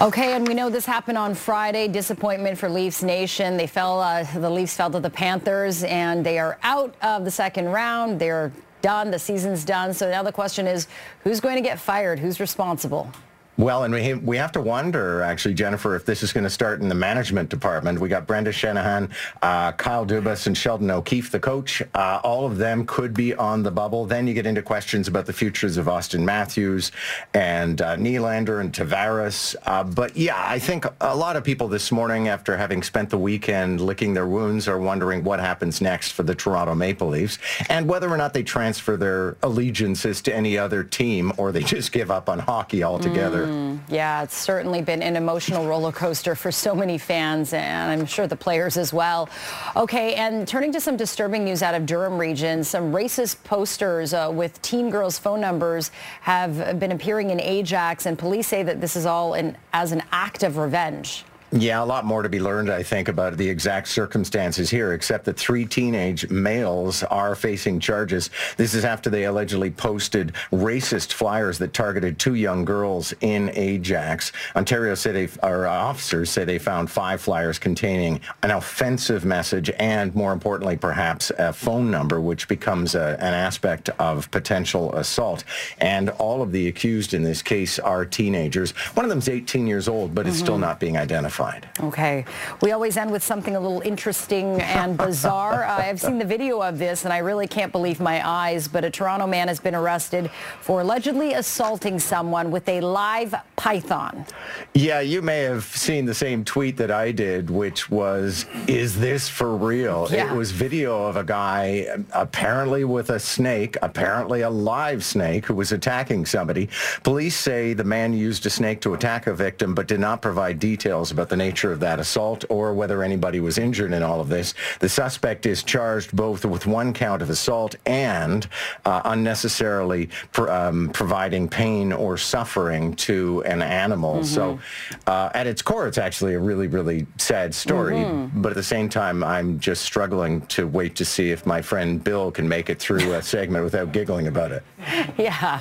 Okay, 0.00 0.34
and 0.34 0.48
we 0.48 0.54
know 0.54 0.70
this 0.70 0.84
happened 0.84 1.16
on 1.16 1.36
Friday. 1.36 1.86
Disappointment 1.86 2.58
for 2.58 2.68
Leafs 2.68 3.00
Nation. 3.00 3.56
They 3.56 3.68
fell. 3.68 4.00
Uh, 4.00 4.24
the 4.34 4.50
Leafs 4.50 4.76
fell 4.76 4.90
to 4.90 4.98
the 4.98 5.08
Panthers, 5.08 5.84
and 5.84 6.26
they 6.26 6.40
are 6.40 6.58
out 6.64 6.96
of 7.00 7.24
the 7.24 7.30
second 7.30 7.68
round. 7.68 8.18
They're 8.18 8.50
done. 8.82 9.12
The 9.12 9.20
season's 9.20 9.64
done. 9.64 9.94
So 9.94 10.10
now 10.10 10.24
the 10.24 10.32
question 10.32 10.66
is, 10.66 10.88
who's 11.22 11.38
going 11.38 11.54
to 11.54 11.62
get 11.62 11.78
fired? 11.78 12.18
Who's 12.18 12.40
responsible? 12.40 13.08
Well, 13.56 13.84
and 13.84 13.94
we 13.94 14.14
we 14.14 14.36
have 14.36 14.50
to 14.52 14.60
wonder, 14.60 15.22
actually, 15.22 15.54
Jennifer, 15.54 15.94
if 15.94 16.04
this 16.04 16.24
is 16.24 16.32
going 16.32 16.42
to 16.42 16.50
start 16.50 16.80
in 16.80 16.88
the 16.88 16.94
management 16.94 17.50
department. 17.50 18.00
We 18.00 18.08
got 18.08 18.26
Brendan 18.26 18.50
Shanahan, 18.50 19.10
uh, 19.42 19.70
Kyle 19.72 20.04
Dubas, 20.04 20.48
and 20.48 20.56
Sheldon 20.56 20.90
O'Keefe, 20.90 21.30
the 21.30 21.38
coach. 21.38 21.80
Uh, 21.94 22.20
all 22.24 22.46
of 22.46 22.58
them 22.58 22.84
could 22.84 23.14
be 23.14 23.32
on 23.32 23.62
the 23.62 23.70
bubble. 23.70 24.06
Then 24.06 24.26
you 24.26 24.34
get 24.34 24.44
into 24.44 24.60
questions 24.60 25.06
about 25.06 25.26
the 25.26 25.32
futures 25.32 25.76
of 25.76 25.88
Auston 25.88 26.24
Matthews 26.24 26.90
and 27.32 27.80
uh, 27.80 27.96
Nylander 27.96 28.60
and 28.60 28.72
Tavares. 28.72 29.54
Uh, 29.64 29.84
but 29.84 30.16
yeah, 30.16 30.42
I 30.44 30.58
think 30.58 30.84
a 31.00 31.14
lot 31.14 31.36
of 31.36 31.44
people 31.44 31.68
this 31.68 31.92
morning, 31.92 32.26
after 32.26 32.56
having 32.56 32.82
spent 32.82 33.10
the 33.10 33.18
weekend 33.18 33.80
licking 33.80 34.14
their 34.14 34.26
wounds, 34.26 34.66
are 34.66 34.80
wondering 34.80 35.22
what 35.22 35.38
happens 35.38 35.80
next 35.80 36.10
for 36.12 36.24
the 36.24 36.34
Toronto 36.34 36.74
Maple 36.74 37.08
Leafs 37.08 37.38
and 37.68 37.86
whether 37.86 38.08
or 38.08 38.16
not 38.16 38.34
they 38.34 38.42
transfer 38.42 38.96
their 38.96 39.36
allegiances 39.44 40.20
to 40.22 40.34
any 40.34 40.58
other 40.58 40.82
team 40.82 41.32
or 41.36 41.52
they 41.52 41.62
just 41.74 41.92
give 41.92 42.10
up 42.10 42.28
on 42.28 42.40
hockey 42.40 42.82
altogether. 42.82 43.43
Mm. 43.43 43.43
Mm, 43.46 43.80
yeah, 43.88 44.22
it's 44.22 44.36
certainly 44.36 44.82
been 44.82 45.02
an 45.02 45.16
emotional 45.16 45.66
roller 45.66 45.92
coaster 45.92 46.34
for 46.34 46.50
so 46.52 46.74
many 46.74 46.98
fans, 46.98 47.52
and 47.52 47.90
I'm 47.90 48.06
sure 48.06 48.26
the 48.26 48.36
players 48.36 48.76
as 48.76 48.92
well. 48.92 49.28
Okay, 49.76 50.14
and 50.14 50.46
turning 50.46 50.72
to 50.72 50.80
some 50.80 50.96
disturbing 50.96 51.44
news 51.44 51.62
out 51.62 51.74
of 51.74 51.86
Durham 51.86 52.18
region, 52.18 52.64
some 52.64 52.92
racist 52.92 53.42
posters 53.44 54.14
uh, 54.14 54.30
with 54.32 54.60
teen 54.62 54.90
girls' 54.90 55.18
phone 55.18 55.40
numbers 55.40 55.90
have 56.20 56.78
been 56.78 56.92
appearing 56.92 57.30
in 57.30 57.40
Ajax, 57.40 58.06
and 58.06 58.18
police 58.18 58.46
say 58.46 58.62
that 58.62 58.80
this 58.80 58.96
is 58.96 59.06
all 59.06 59.36
as 59.72 59.92
an 59.92 60.02
act 60.12 60.42
of 60.42 60.56
revenge. 60.56 61.24
Yeah, 61.56 61.80
a 61.80 61.86
lot 61.86 62.04
more 62.04 62.22
to 62.22 62.28
be 62.28 62.40
learned, 62.40 62.68
I 62.68 62.82
think, 62.82 63.06
about 63.06 63.36
the 63.36 63.48
exact 63.48 63.86
circumstances 63.86 64.70
here, 64.70 64.92
except 64.92 65.24
that 65.26 65.38
three 65.38 65.64
teenage 65.64 66.28
males 66.28 67.04
are 67.04 67.36
facing 67.36 67.78
charges. 67.78 68.28
This 68.56 68.74
is 68.74 68.84
after 68.84 69.08
they 69.08 69.22
allegedly 69.26 69.70
posted 69.70 70.32
racist 70.50 71.12
flyers 71.12 71.58
that 71.58 71.72
targeted 71.72 72.18
two 72.18 72.34
young 72.34 72.64
girls 72.64 73.14
in 73.20 73.52
Ajax. 73.54 74.32
Ontario 74.56 74.96
City 74.96 75.28
or 75.44 75.68
officers 75.68 76.28
say 76.28 76.44
they 76.44 76.58
found 76.58 76.90
five 76.90 77.20
flyers 77.20 77.60
containing 77.60 78.20
an 78.42 78.50
offensive 78.50 79.24
message 79.24 79.70
and, 79.78 80.12
more 80.12 80.32
importantly, 80.32 80.76
perhaps 80.76 81.30
a 81.38 81.52
phone 81.52 81.88
number, 81.88 82.20
which 82.20 82.48
becomes 82.48 82.96
a, 82.96 83.16
an 83.20 83.32
aspect 83.32 83.90
of 84.00 84.28
potential 84.32 84.92
assault. 84.96 85.44
And 85.78 86.10
all 86.10 86.42
of 86.42 86.50
the 86.50 86.66
accused 86.66 87.14
in 87.14 87.22
this 87.22 87.42
case 87.42 87.78
are 87.78 88.04
teenagers. 88.04 88.72
One 88.96 89.04
of 89.04 89.10
them's 89.10 89.28
18 89.28 89.68
years 89.68 89.86
old, 89.86 90.16
but 90.16 90.22
mm-hmm. 90.22 90.30
it's 90.30 90.40
still 90.40 90.58
not 90.58 90.80
being 90.80 90.96
identified. 90.96 91.43
Okay. 91.80 92.24
We 92.62 92.72
always 92.72 92.96
end 92.96 93.10
with 93.10 93.22
something 93.22 93.56
a 93.56 93.60
little 93.60 93.80
interesting 93.80 94.60
and 94.60 94.96
bizarre. 94.96 95.64
uh, 95.64 95.78
I've 95.78 96.00
seen 96.00 96.18
the 96.18 96.24
video 96.24 96.62
of 96.62 96.78
this, 96.78 97.04
and 97.04 97.12
I 97.12 97.18
really 97.18 97.46
can't 97.46 97.72
believe 97.72 98.00
my 98.00 98.26
eyes, 98.26 98.68
but 98.68 98.84
a 98.84 98.90
Toronto 98.90 99.26
man 99.26 99.48
has 99.48 99.60
been 99.60 99.74
arrested 99.74 100.30
for 100.60 100.80
allegedly 100.80 101.34
assaulting 101.34 101.98
someone 101.98 102.50
with 102.50 102.68
a 102.68 102.80
live 102.80 103.34
python. 103.56 104.26
Yeah, 104.74 105.00
you 105.00 105.22
may 105.22 105.40
have 105.40 105.64
seen 105.64 106.04
the 106.04 106.14
same 106.14 106.44
tweet 106.44 106.76
that 106.76 106.90
I 106.90 107.12
did, 107.12 107.50
which 107.50 107.90
was, 107.90 108.46
is 108.66 108.98
this 108.98 109.28
for 109.28 109.56
real? 109.56 110.08
Yeah. 110.10 110.32
It 110.32 110.36
was 110.36 110.50
video 110.50 111.04
of 111.04 111.16
a 111.16 111.24
guy 111.24 111.86
apparently 112.12 112.84
with 112.84 113.10
a 113.10 113.18
snake, 113.18 113.76
apparently 113.82 114.42
a 114.42 114.50
live 114.50 115.04
snake, 115.04 115.46
who 115.46 115.54
was 115.54 115.72
attacking 115.72 116.26
somebody. 116.26 116.68
Police 117.02 117.36
say 117.36 117.72
the 117.74 117.84
man 117.84 118.12
used 118.12 118.46
a 118.46 118.50
snake 118.50 118.80
to 118.82 118.94
attack 118.94 119.26
a 119.26 119.34
victim, 119.34 119.74
but 119.74 119.86
did 119.86 120.00
not 120.00 120.22
provide 120.22 120.58
details 120.58 121.10
about 121.10 121.28
the 121.28 121.33
nature 121.36 121.72
of 121.72 121.80
that 121.80 122.00
assault 122.00 122.44
or 122.48 122.74
whether 122.74 123.02
anybody 123.02 123.40
was 123.40 123.58
injured 123.58 123.92
in 123.92 124.02
all 124.02 124.20
of 124.20 124.28
this. 124.28 124.54
The 124.80 124.88
suspect 124.88 125.46
is 125.46 125.62
charged 125.62 126.14
both 126.14 126.44
with 126.44 126.66
one 126.66 126.92
count 126.92 127.22
of 127.22 127.30
assault 127.30 127.76
and 127.86 128.46
uh, 128.84 129.02
unnecessarily 129.04 130.08
pr- 130.32 130.50
um, 130.50 130.90
providing 130.90 131.48
pain 131.48 131.92
or 131.92 132.16
suffering 132.16 132.94
to 132.96 133.42
an 133.44 133.62
animal. 133.62 134.16
Mm-hmm. 134.16 134.24
So 134.24 134.58
uh, 135.06 135.30
at 135.34 135.46
its 135.46 135.62
core, 135.62 135.86
it's 135.86 135.98
actually 135.98 136.34
a 136.34 136.40
really, 136.40 136.66
really 136.66 137.06
sad 137.18 137.54
story. 137.54 137.96
Mm-hmm. 137.96 138.42
But 138.42 138.50
at 138.50 138.56
the 138.56 138.62
same 138.62 138.88
time, 138.88 139.22
I'm 139.22 139.58
just 139.58 139.82
struggling 139.82 140.42
to 140.48 140.66
wait 140.66 140.96
to 140.96 141.04
see 141.04 141.30
if 141.30 141.46
my 141.46 141.62
friend 141.62 142.02
Bill 142.02 142.30
can 142.30 142.48
make 142.48 142.70
it 142.70 142.78
through 142.78 143.12
a 143.14 143.22
segment 143.22 143.64
without 143.64 143.92
giggling 143.92 144.26
about 144.26 144.52
it. 144.52 144.62
Yeah. 145.16 145.60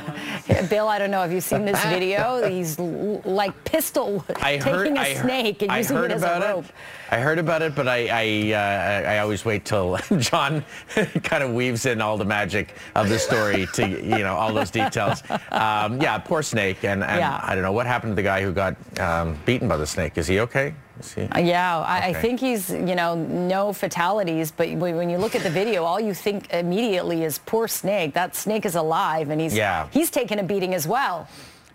Bill, 0.70 0.88
I 0.88 0.98
don't 0.98 1.12
know. 1.12 1.22
Have 1.22 1.32
you 1.32 1.42
seen 1.42 1.64
this 1.66 1.84
video? 1.86 2.48
He's 2.50 2.80
like 2.80 3.64
pistol 3.64 4.26
I 4.38 4.58
taking 4.58 4.74
heard, 4.74 4.88
a 4.98 5.00
I 5.00 5.14
snake 5.14 5.53
and 5.62 5.72
using 5.72 5.98
it 5.98 6.12
as 6.12 6.24
a 6.24 6.40
rope. 6.40 6.66
It. 6.66 6.72
I 7.12 7.20
heard 7.20 7.38
about 7.38 7.62
it, 7.62 7.76
but 7.76 7.88
I 7.88 8.08
I, 8.08 8.54
uh, 8.54 9.10
I 9.10 9.20
always 9.20 9.46
wait 9.46 9.66
till 9.66 9.98
John 10.18 10.66
kind 11.24 11.44
of 11.44 11.54
weaves 11.54 11.86
in 11.86 12.02
all 12.02 12.18
the 12.18 12.26
magic 12.26 12.76
of 12.96 13.10
the 13.10 13.20
story 13.20 13.68
to 13.74 13.88
you 13.88 14.20
know 14.20 14.36
all 14.36 14.54
those 14.54 14.72
details. 14.72 15.22
Um, 15.52 16.02
yeah, 16.02 16.18
poor 16.18 16.42
snake, 16.42 16.84
and, 16.84 17.04
and 17.04 17.20
yeah. 17.20 17.40
I 17.44 17.54
don't 17.54 17.64
know 17.64 17.72
what 17.72 17.86
happened 17.86 18.12
to 18.12 18.16
the 18.16 18.24
guy 18.24 18.42
who 18.42 18.52
got 18.52 18.76
um, 19.00 19.38
beaten 19.46 19.68
by 19.68 19.78
the 19.78 19.88
snake. 19.88 20.18
Is 20.18 20.28
he 20.28 20.40
okay? 20.40 20.74
Is 21.00 21.14
he? 21.14 21.24
Uh, 21.24 21.40
yeah, 21.40 21.80
I, 21.80 21.98
okay. 21.98 22.10
I, 22.10 22.14
think 22.14 22.40
he's 22.40 22.70
you 22.70 22.96
know 22.96 23.16
no 23.16 23.74
fatalities, 23.74 24.52
but 24.52 24.72
when 24.74 25.10
you 25.10 25.18
look 25.18 25.36
at 25.36 25.44
the 25.44 25.50
video, 25.50 25.84
all 25.84 26.00
you 26.00 26.14
think 26.14 26.52
immediately 26.54 27.24
is 27.24 27.40
poor 27.40 27.68
snake. 27.68 28.14
That 28.14 28.36
snake 28.36 28.66
is 28.66 28.76
alive, 28.76 29.30
and 29.30 29.40
he's 29.42 29.56
yeah. 29.56 29.88
he's 29.92 30.10
taken 30.10 30.40
a 30.40 30.44
beating 30.44 30.74
as 30.74 30.88
well. 30.88 31.28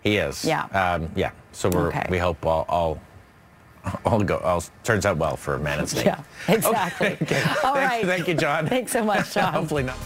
He 0.03 0.17
is. 0.17 0.45
Yeah. 0.45 0.65
Um, 0.67 1.11
yeah. 1.17 1.33
So 1.53 1.69
we 1.69 1.77
okay. 1.77 2.07
we 2.09 2.19
hope 2.19 2.45
all, 2.47 2.65
all 2.69 3.01
all 4.05 4.21
go 4.23 4.39
all 4.39 4.63
turns 4.85 5.07
out 5.07 5.17
well 5.17 5.37
for 5.37 5.59
man 5.59 5.81
and 5.81 5.89
snake. 5.89 6.07
Yeah, 6.07 6.23
exactly. 6.49 7.09
Okay. 7.23 7.43
All 7.65 7.75
thank, 7.75 7.91
right. 7.91 8.05
Thank 8.05 8.29
you, 8.29 8.35
John. 8.35 8.67
Thanks 8.67 8.93
so 8.93 9.05
much, 9.05 9.35
John. 9.35 9.53
Hopefully 9.53 9.83
not. 9.83 9.97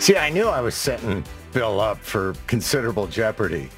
See, 0.00 0.16
I 0.16 0.30
knew 0.30 0.48
I 0.48 0.60
was 0.60 0.74
setting 0.74 1.24
Bill 1.52 1.80
up 1.80 1.98
for 1.98 2.34
considerable 2.46 3.06
jeopardy. 3.06 3.68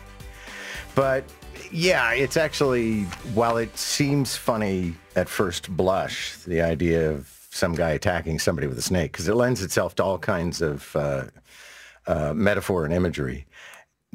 But 0.94 1.24
yeah, 1.70 2.12
it's 2.12 2.36
actually, 2.36 3.04
while 3.34 3.56
it 3.56 3.76
seems 3.76 4.36
funny 4.36 4.94
at 5.16 5.28
first 5.28 5.74
blush, 5.74 6.36
the 6.46 6.60
idea 6.60 7.10
of 7.10 7.28
some 7.50 7.74
guy 7.74 7.90
attacking 7.90 8.38
somebody 8.38 8.66
with 8.66 8.78
a 8.78 8.82
snake, 8.82 9.12
because 9.12 9.28
it 9.28 9.34
lends 9.34 9.62
itself 9.62 9.94
to 9.96 10.04
all 10.04 10.18
kinds 10.18 10.62
of 10.62 10.94
uh, 10.96 11.24
uh, 12.06 12.32
metaphor 12.34 12.84
and 12.84 12.92
imagery 12.92 13.46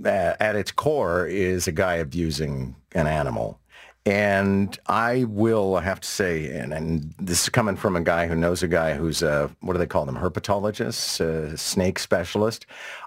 at 0.06 0.56
its 0.56 0.72
core 0.72 1.25
is 1.25 1.68
a 1.68 1.72
guy 1.72 1.96
abusing 1.96 2.75
an 2.94 3.08
animal. 3.08 3.60
And 4.06 4.80
I 4.88 5.25
will 5.25 5.80
have 5.80 6.00
to 6.00 6.08
say, 6.08 6.58
and, 6.58 6.72
and, 6.72 7.13
this 7.20 7.44
is 7.44 7.50
coming 7.50 7.75
from 7.75 7.98
a 7.98 8.01
guy 8.01 8.27
who 8.27 8.36
knows 8.36 8.63
a 8.63 8.68
guy 8.70 8.94
who's 8.94 9.22
a, 9.22 9.54
what 9.60 9.74
do 9.74 9.80
they 9.80 9.86
call 9.86 10.06
them, 10.06 10.16
herpetologist, 10.16 11.20
a 11.20 11.58
snake 11.58 12.00
specialist. 12.00 12.66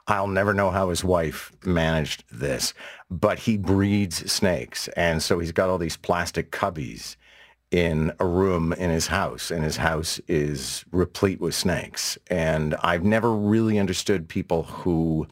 I'll 0.09 0.26
never 0.26 0.52
know 0.52 0.70
how 0.70 0.90
his 0.90 1.02
wife 1.02 1.52
managed 1.64 2.25
this, 2.30 2.75
but 3.11 3.38
he 3.38 3.56
breeds 3.56 4.30
snakes. 4.30 4.88
And 4.88 5.23
so 5.23 5.38
he's 5.38 5.52
got 5.52 5.70
all 5.70 5.78
these 5.78 5.97
plastic 5.97 6.50
cubbies 6.52 7.16
in 7.70 8.12
a 8.18 8.26
room 8.26 8.75
in 8.75 8.90
his 8.90 9.06
house, 9.06 9.50
and 9.50 9.64
his 9.64 9.78
house 9.78 10.20
is 10.28 10.85
replete 10.92 11.40
with 11.40 11.54
snakes. 11.54 12.18
And 12.26 12.75
I've 12.82 13.04
never 13.04 13.32
really 13.32 13.78
understood 13.78 14.28
people 14.28 14.64
who 14.64 15.26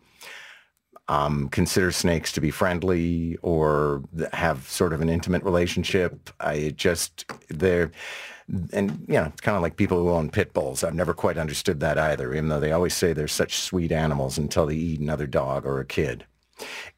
um, 1.09 1.49
consider 1.49 1.91
snakes 1.91 2.33
to 2.33 2.41
be 2.41 2.51
friendly 2.51 3.37
or 3.43 4.03
have 4.33 4.69
sort 4.69 4.93
of 4.93 5.01
an 5.01 5.09
intimate 5.09 5.43
relationship. 5.43 6.31
I 6.41 6.75
just 6.77 7.31
they're 7.49 7.91
and 8.73 9.05
you 9.09 9.15
know 9.15 9.25
it's 9.25 9.41
kind 9.41 9.57
of 9.57 9.63
like 9.63 9.77
people 9.77 9.99
who 9.99 10.11
own 10.11 10.31
pit 10.31 10.53
bulls. 10.53 10.85
I've 10.85 10.95
never 10.95 11.15
quite 11.15 11.39
understood 11.39 11.81
that 11.81 11.99
either, 11.99 12.33
even 12.35 12.49
though 12.49 12.61
they 12.61 12.73
always 12.73 12.95
say 12.95 13.13
they're 13.13 13.29
such 13.29 13.57
sweet 13.57 13.93
animals 13.93 14.39
until 14.39 14.67
they 14.67 14.75
eat 14.75 15.01
another 15.01 15.27
dog 15.27 15.67
or 15.67 15.81
a 15.81 15.85
kid. 15.85 16.25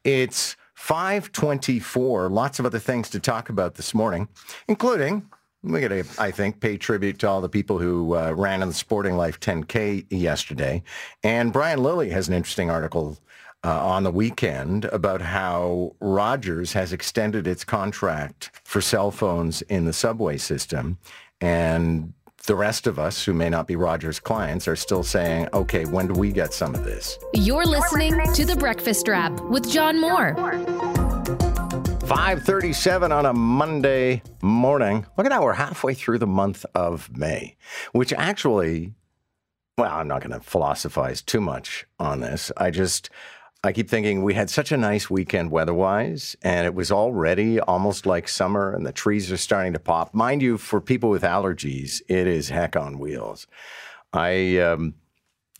It's 0.03 0.55
524. 0.75 2.29
Lots 2.29 2.59
of 2.59 2.65
other 2.65 2.79
things 2.79 3.09
to 3.11 3.19
talk 3.19 3.49
about 3.49 3.75
this 3.75 3.93
morning, 3.93 4.27
including 4.67 5.29
we 5.63 5.79
got 5.79 5.89
to, 5.89 6.03
I 6.17 6.31
think, 6.31 6.59
pay 6.59 6.77
tribute 6.77 7.19
to 7.19 7.29
all 7.29 7.39
the 7.39 7.49
people 7.49 7.77
who 7.77 8.15
uh, 8.15 8.31
ran 8.31 8.63
in 8.63 8.67
the 8.67 8.73
Sporting 8.73 9.15
Life 9.15 9.39
10K 9.39 10.07
yesterday. 10.09 10.81
And 11.23 11.53
Brian 11.53 11.83
Lilley 11.83 12.09
has 12.09 12.27
an 12.27 12.33
interesting 12.33 12.71
article 12.71 13.19
uh, 13.63 13.85
on 13.85 14.03
the 14.03 14.11
weekend 14.11 14.85
about 14.85 15.21
how 15.21 15.95
Rogers 15.99 16.73
has 16.73 16.93
extended 16.93 17.47
its 17.47 17.63
contract 17.63 18.51
for 18.63 18.81
cell 18.81 19.11
phones 19.11 19.61
in 19.63 19.85
the 19.85 19.93
subway 19.93 20.37
system. 20.37 20.97
And 21.39 22.13
the 22.47 22.55
rest 22.55 22.87
of 22.87 22.97
us 22.97 23.23
who 23.23 23.33
may 23.33 23.49
not 23.49 23.67
be 23.67 23.75
Rogers 23.75 24.19
clients 24.19 24.67
are 24.67 24.75
still 24.75 25.03
saying, 25.03 25.47
okay, 25.53 25.85
when 25.85 26.07
do 26.07 26.13
we 26.13 26.31
get 26.31 26.53
some 26.53 26.73
of 26.73 26.83
this? 26.83 27.19
You're 27.33 27.65
listening 27.65 28.19
to 28.33 28.45
The 28.45 28.55
Breakfast 28.55 29.07
Wrap 29.07 29.39
with 29.41 29.69
John 29.69 30.01
Moore. 30.01 30.35
537 32.07 33.11
on 33.11 33.25
a 33.25 33.33
Monday 33.33 34.21
morning. 34.41 35.05
Look 35.17 35.25
at 35.25 35.29
that, 35.29 35.41
we're 35.41 35.53
halfway 35.53 35.93
through 35.93 36.17
the 36.17 36.27
month 36.27 36.65
of 36.75 37.15
May, 37.15 37.55
which 37.93 38.11
actually, 38.11 38.93
well, 39.77 39.93
I'm 39.93 40.07
not 40.07 40.21
going 40.21 40.37
to 40.37 40.45
philosophize 40.45 41.21
too 41.21 41.39
much 41.39 41.85
on 41.99 42.19
this. 42.19 42.51
I 42.57 42.71
just, 42.71 43.09
I 43.63 43.73
keep 43.73 43.91
thinking 43.91 44.23
we 44.23 44.33
had 44.33 44.49
such 44.49 44.71
a 44.71 44.77
nice 44.77 45.07
weekend 45.07 45.51
weather-wise, 45.51 46.35
and 46.41 46.65
it 46.65 46.73
was 46.73 46.91
already 46.91 47.59
almost 47.59 48.07
like 48.07 48.27
summer, 48.27 48.73
and 48.73 48.87
the 48.87 48.91
trees 48.91 49.31
are 49.31 49.37
starting 49.37 49.73
to 49.73 49.79
pop. 49.79 50.15
Mind 50.15 50.41
you, 50.41 50.57
for 50.57 50.81
people 50.81 51.11
with 51.11 51.21
allergies, 51.21 52.01
it 52.07 52.25
is 52.25 52.49
heck 52.49 52.75
on 52.75 52.97
wheels. 52.97 53.45
I 54.13 54.57
um, 54.57 54.95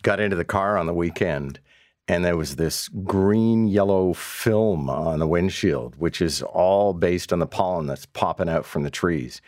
got 0.02 0.18
into 0.18 0.34
the 0.34 0.44
car 0.44 0.76
on 0.76 0.86
the 0.86 0.92
weekend, 0.92 1.60
and 2.08 2.24
there 2.24 2.36
was 2.36 2.56
this 2.56 2.88
green 2.88 3.68
yellow 3.68 4.14
film 4.14 4.90
on 4.90 5.20
the 5.20 5.28
windshield, 5.28 5.94
which 5.94 6.20
is 6.20 6.42
all 6.42 6.94
based 6.94 7.32
on 7.32 7.38
the 7.38 7.46
pollen 7.46 7.86
that's 7.86 8.06
popping 8.06 8.48
out 8.48 8.66
from 8.66 8.82
the 8.82 8.90
trees. 8.90 9.40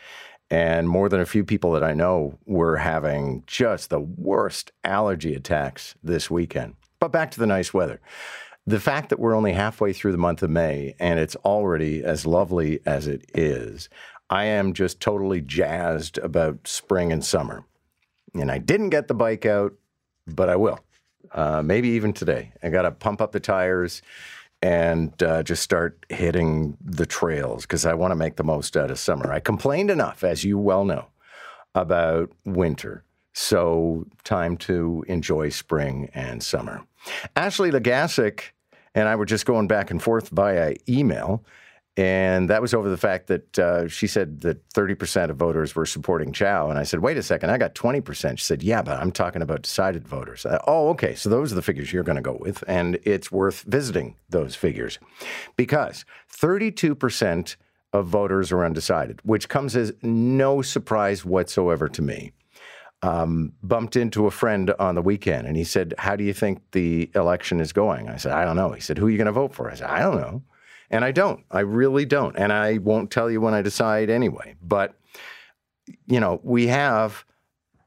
And 0.49 0.87
more 0.87 1.09
than 1.09 1.19
a 1.19 1.25
few 1.25 1.43
people 1.43 1.73
that 1.73 1.83
I 1.83 1.93
know 1.93 2.39
were 2.45 2.77
having 2.77 3.43
just 3.47 3.89
the 3.89 3.99
worst 3.99 4.71
allergy 4.85 5.35
attacks 5.35 5.95
this 6.01 6.31
weekend. 6.31 6.75
But 7.01 7.11
back 7.11 7.31
to 7.31 7.39
the 7.39 7.47
nice 7.47 7.73
weather 7.73 7.99
the 8.67 8.79
fact 8.79 9.09
that 9.09 9.19
we're 9.19 9.35
only 9.35 9.53
halfway 9.53 9.93
through 9.93 10.11
the 10.11 10.17
month 10.17 10.41
of 10.41 10.49
May 10.49 10.95
and 10.99 11.19
it's 11.19 11.35
already 11.37 12.03
as 12.03 12.25
lovely 12.25 12.79
as 12.85 13.07
it 13.07 13.29
is, 13.33 13.89
I 14.29 14.45
am 14.45 14.73
just 14.73 14.99
totally 14.99 15.41
jazzed 15.41 16.17
about 16.17 16.67
spring 16.67 17.11
and 17.11 17.23
summer. 17.23 17.63
And 18.33 18.51
I 18.51 18.57
didn't 18.57 18.89
get 18.89 19.07
the 19.07 19.13
bike 19.13 19.45
out, 19.45 19.73
but 20.27 20.49
I 20.49 20.55
will. 20.55 20.79
Uh, 21.31 21.61
maybe 21.61 21.89
even 21.89 22.13
today. 22.13 22.53
I 22.63 22.69
got 22.69 22.83
to 22.83 22.91
pump 22.91 23.21
up 23.21 23.31
the 23.31 23.39
tires 23.39 24.01
and 24.61 25.21
uh, 25.21 25.43
just 25.43 25.61
start 25.61 26.03
hitting 26.09 26.77
the 26.83 27.05
trails 27.05 27.63
because 27.63 27.85
I 27.85 27.93
want 27.93 28.11
to 28.11 28.15
make 28.15 28.35
the 28.35 28.43
most 28.43 28.75
out 28.75 28.89
of 28.89 28.97
summer. 28.97 29.31
I 29.31 29.39
complained 29.39 29.91
enough, 29.91 30.23
as 30.23 30.43
you 30.43 30.57
well 30.57 30.85
know, 30.85 31.07
about 31.75 32.31
winter. 32.45 33.03
So, 33.37 34.05
time 34.23 34.55
to 34.57 35.03
enjoy 35.09 35.49
spring 35.49 36.09
and 36.13 36.41
summer. 36.41 36.85
Ashley 37.35 37.69
Legassic 37.69 38.55
and 38.95 39.09
I 39.09 39.15
were 39.17 39.25
just 39.25 39.45
going 39.45 39.67
back 39.67 39.91
and 39.91 40.01
forth 40.01 40.29
via 40.29 40.75
email. 40.87 41.43
And 41.97 42.49
that 42.49 42.61
was 42.61 42.73
over 42.73 42.89
the 42.89 42.97
fact 42.97 43.27
that 43.27 43.59
uh, 43.59 43.87
she 43.89 44.07
said 44.07 44.41
that 44.41 44.67
30% 44.69 45.29
of 45.29 45.37
voters 45.37 45.75
were 45.75 45.85
supporting 45.85 46.31
Chow. 46.31 46.69
And 46.69 46.79
I 46.79 46.83
said, 46.83 47.01
wait 47.01 47.17
a 47.17 47.23
second, 47.23 47.51
I 47.51 47.57
got 47.57 47.75
20%. 47.75 48.37
She 48.37 48.43
said, 48.43 48.63
yeah, 48.63 48.81
but 48.81 48.99
I'm 48.99 49.11
talking 49.11 49.41
about 49.41 49.61
decided 49.63 50.07
voters. 50.07 50.45
I, 50.45 50.59
oh, 50.65 50.89
okay. 50.89 51.15
So 51.15 51.29
those 51.29 51.51
are 51.51 51.55
the 51.55 51.61
figures 51.61 51.91
you're 51.91 52.03
going 52.03 52.17
to 52.17 52.21
go 52.21 52.37
with. 52.39 52.63
And 52.67 52.99
it's 53.03 53.31
worth 53.31 53.63
visiting 53.63 54.15
those 54.29 54.55
figures 54.55 54.97
because 55.57 56.05
32% 56.33 57.55
of 57.93 58.07
voters 58.07 58.51
are 58.51 58.65
undecided, 58.65 59.21
which 59.23 59.47
comes 59.47 59.75
as 59.75 59.93
no 60.01 60.61
surprise 60.61 61.23
whatsoever 61.23 61.87
to 61.89 62.01
me. 62.01 62.31
Um, 63.01 63.53
bumped 63.61 63.95
into 63.95 64.25
a 64.25 64.31
friend 64.31 64.73
on 64.79 64.95
the 64.95 65.01
weekend 65.01 65.45
and 65.45 65.55
he 65.55 65.63
said, 65.63 65.93
How 65.99 66.15
do 66.15 66.23
you 66.23 66.33
think 66.33 66.61
the 66.71 67.11
election 67.13 67.59
is 67.59 67.71
going? 67.71 68.09
I 68.09 68.15
said, 68.15 68.31
I 68.31 68.45
don't 68.45 68.55
know. 68.55 68.71
He 68.71 68.81
said, 68.81 68.97
Who 68.97 69.07
are 69.07 69.09
you 69.11 69.17
going 69.17 69.27
to 69.27 69.31
vote 69.31 69.53
for? 69.53 69.69
I 69.69 69.75
said, 69.75 69.89
I 69.89 69.99
don't 69.99 70.15
know. 70.15 70.41
And 70.89 71.03
I 71.03 71.11
don't. 71.11 71.43
I 71.51 71.59
really 71.59 72.05
don't. 72.05 72.35
And 72.35 72.51
I 72.51 72.77
won't 72.77 73.11
tell 73.11 73.29
you 73.29 73.41
when 73.41 73.53
I 73.53 73.61
decide 73.61 74.09
anyway. 74.09 74.55
But, 74.61 74.95
you 76.07 76.19
know, 76.19 76.39
we 76.43 76.67
have 76.67 77.25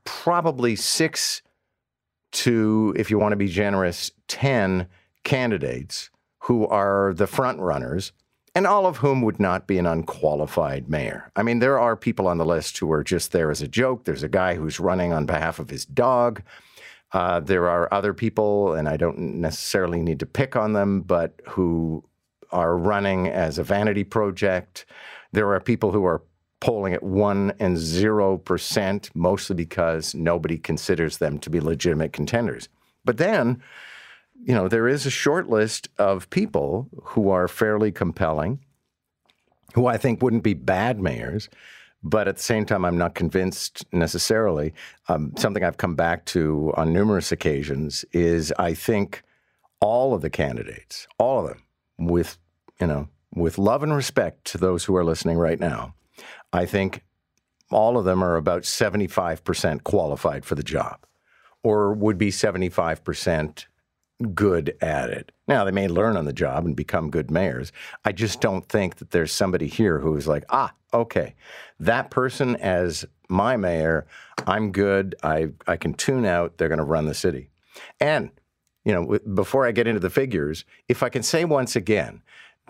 probably 0.04 0.76
six 0.76 1.42
to, 2.32 2.94
if 2.96 3.10
you 3.10 3.18
want 3.18 3.32
to 3.32 3.36
be 3.36 3.48
generous, 3.48 4.12
10 4.28 4.86
candidates 5.24 6.10
who 6.40 6.66
are 6.66 7.12
the 7.14 7.26
front 7.26 7.60
runners 7.60 8.12
and 8.58 8.66
all 8.66 8.86
of 8.86 8.96
whom 8.96 9.22
would 9.22 9.38
not 9.38 9.68
be 9.68 9.78
an 9.78 9.86
unqualified 9.86 10.88
mayor. 10.90 11.30
I 11.36 11.44
mean, 11.44 11.60
there 11.60 11.78
are 11.78 11.94
people 11.94 12.26
on 12.26 12.38
the 12.38 12.44
list 12.44 12.76
who 12.76 12.90
are 12.90 13.04
just 13.04 13.30
there 13.30 13.52
as 13.52 13.62
a 13.62 13.68
joke. 13.68 14.04
There's 14.04 14.24
a 14.24 14.28
guy 14.28 14.56
who's 14.56 14.80
running 14.80 15.12
on 15.12 15.26
behalf 15.26 15.60
of 15.60 15.70
his 15.70 15.84
dog. 15.84 16.42
Uh, 17.12 17.38
there 17.38 17.68
are 17.68 17.86
other 17.94 18.12
people, 18.12 18.72
and 18.72 18.88
I 18.88 18.96
don't 18.96 19.16
necessarily 19.40 20.02
need 20.02 20.18
to 20.18 20.26
pick 20.26 20.56
on 20.56 20.72
them, 20.72 21.02
but 21.02 21.40
who 21.46 22.02
are 22.50 22.76
running 22.76 23.28
as 23.28 23.58
a 23.58 23.62
vanity 23.62 24.02
project. 24.02 24.86
There 25.30 25.54
are 25.54 25.60
people 25.60 25.92
who 25.92 26.04
are 26.04 26.22
polling 26.58 26.94
at 26.94 27.04
1 27.04 27.52
and 27.60 27.76
0%, 27.76 29.10
mostly 29.14 29.54
because 29.54 30.16
nobody 30.16 30.58
considers 30.58 31.18
them 31.18 31.38
to 31.38 31.48
be 31.48 31.60
legitimate 31.60 32.12
contenders. 32.12 32.68
But 33.04 33.18
then, 33.18 33.62
you 34.44 34.54
know, 34.54 34.68
there 34.68 34.88
is 34.88 35.06
a 35.06 35.10
short 35.10 35.48
list 35.48 35.88
of 35.98 36.30
people 36.30 36.88
who 37.02 37.30
are 37.30 37.48
fairly 37.48 37.92
compelling, 37.92 38.60
who 39.74 39.86
I 39.86 39.96
think 39.96 40.22
wouldn't 40.22 40.42
be 40.42 40.54
bad 40.54 41.00
mayors. 41.00 41.48
But 42.02 42.28
at 42.28 42.36
the 42.36 42.42
same 42.42 42.64
time, 42.64 42.84
I'm 42.84 42.96
not 42.96 43.14
convinced 43.14 43.84
necessarily. 43.92 44.72
Um, 45.08 45.32
something 45.36 45.64
I've 45.64 45.78
come 45.78 45.96
back 45.96 46.24
to 46.26 46.72
on 46.76 46.92
numerous 46.92 47.32
occasions 47.32 48.04
is 48.12 48.52
I 48.58 48.74
think 48.74 49.22
all 49.80 50.14
of 50.14 50.22
the 50.22 50.30
candidates, 50.30 51.08
all 51.18 51.40
of 51.40 51.48
them, 51.48 51.62
with 51.98 52.38
you 52.80 52.86
know 52.86 53.08
with 53.34 53.58
love 53.58 53.82
and 53.82 53.94
respect 53.94 54.44
to 54.46 54.58
those 54.58 54.84
who 54.84 54.96
are 54.96 55.04
listening 55.04 55.38
right 55.38 55.58
now, 55.58 55.94
I 56.52 56.66
think 56.66 57.02
all 57.70 57.98
of 57.98 58.04
them 58.04 58.22
are 58.24 58.36
about 58.36 58.62
75% 58.62 59.84
qualified 59.84 60.44
for 60.44 60.54
the 60.54 60.62
job 60.62 61.04
or 61.62 61.92
would 61.92 62.16
be 62.16 62.30
75% 62.30 63.66
good 64.34 64.76
at 64.80 65.10
it. 65.10 65.32
Now, 65.46 65.64
they 65.64 65.70
may 65.70 65.88
learn 65.88 66.16
on 66.16 66.24
the 66.24 66.32
job 66.32 66.66
and 66.66 66.74
become 66.74 67.10
good 67.10 67.30
mayors. 67.30 67.72
I 68.04 68.12
just 68.12 68.40
don't 68.40 68.68
think 68.68 68.96
that 68.96 69.10
there's 69.10 69.32
somebody 69.32 69.66
here 69.66 69.98
who 69.98 70.16
is 70.16 70.26
like, 70.26 70.44
ah, 70.50 70.72
okay, 70.92 71.34
that 71.80 72.10
person 72.10 72.56
as 72.56 73.04
my 73.28 73.56
mayor, 73.56 74.06
I'm 74.46 74.72
good. 74.72 75.14
I, 75.22 75.48
I 75.66 75.76
can 75.76 75.94
tune 75.94 76.24
out. 76.24 76.58
They're 76.58 76.68
going 76.68 76.78
to 76.78 76.84
run 76.84 77.06
the 77.06 77.14
city. 77.14 77.50
And, 78.00 78.30
you 78.84 78.92
know, 78.92 79.18
before 79.34 79.66
I 79.66 79.72
get 79.72 79.86
into 79.86 80.00
the 80.00 80.10
figures, 80.10 80.64
if 80.88 81.02
I 81.02 81.08
can 81.08 81.22
say 81.22 81.44
once 81.44 81.76
again 81.76 82.22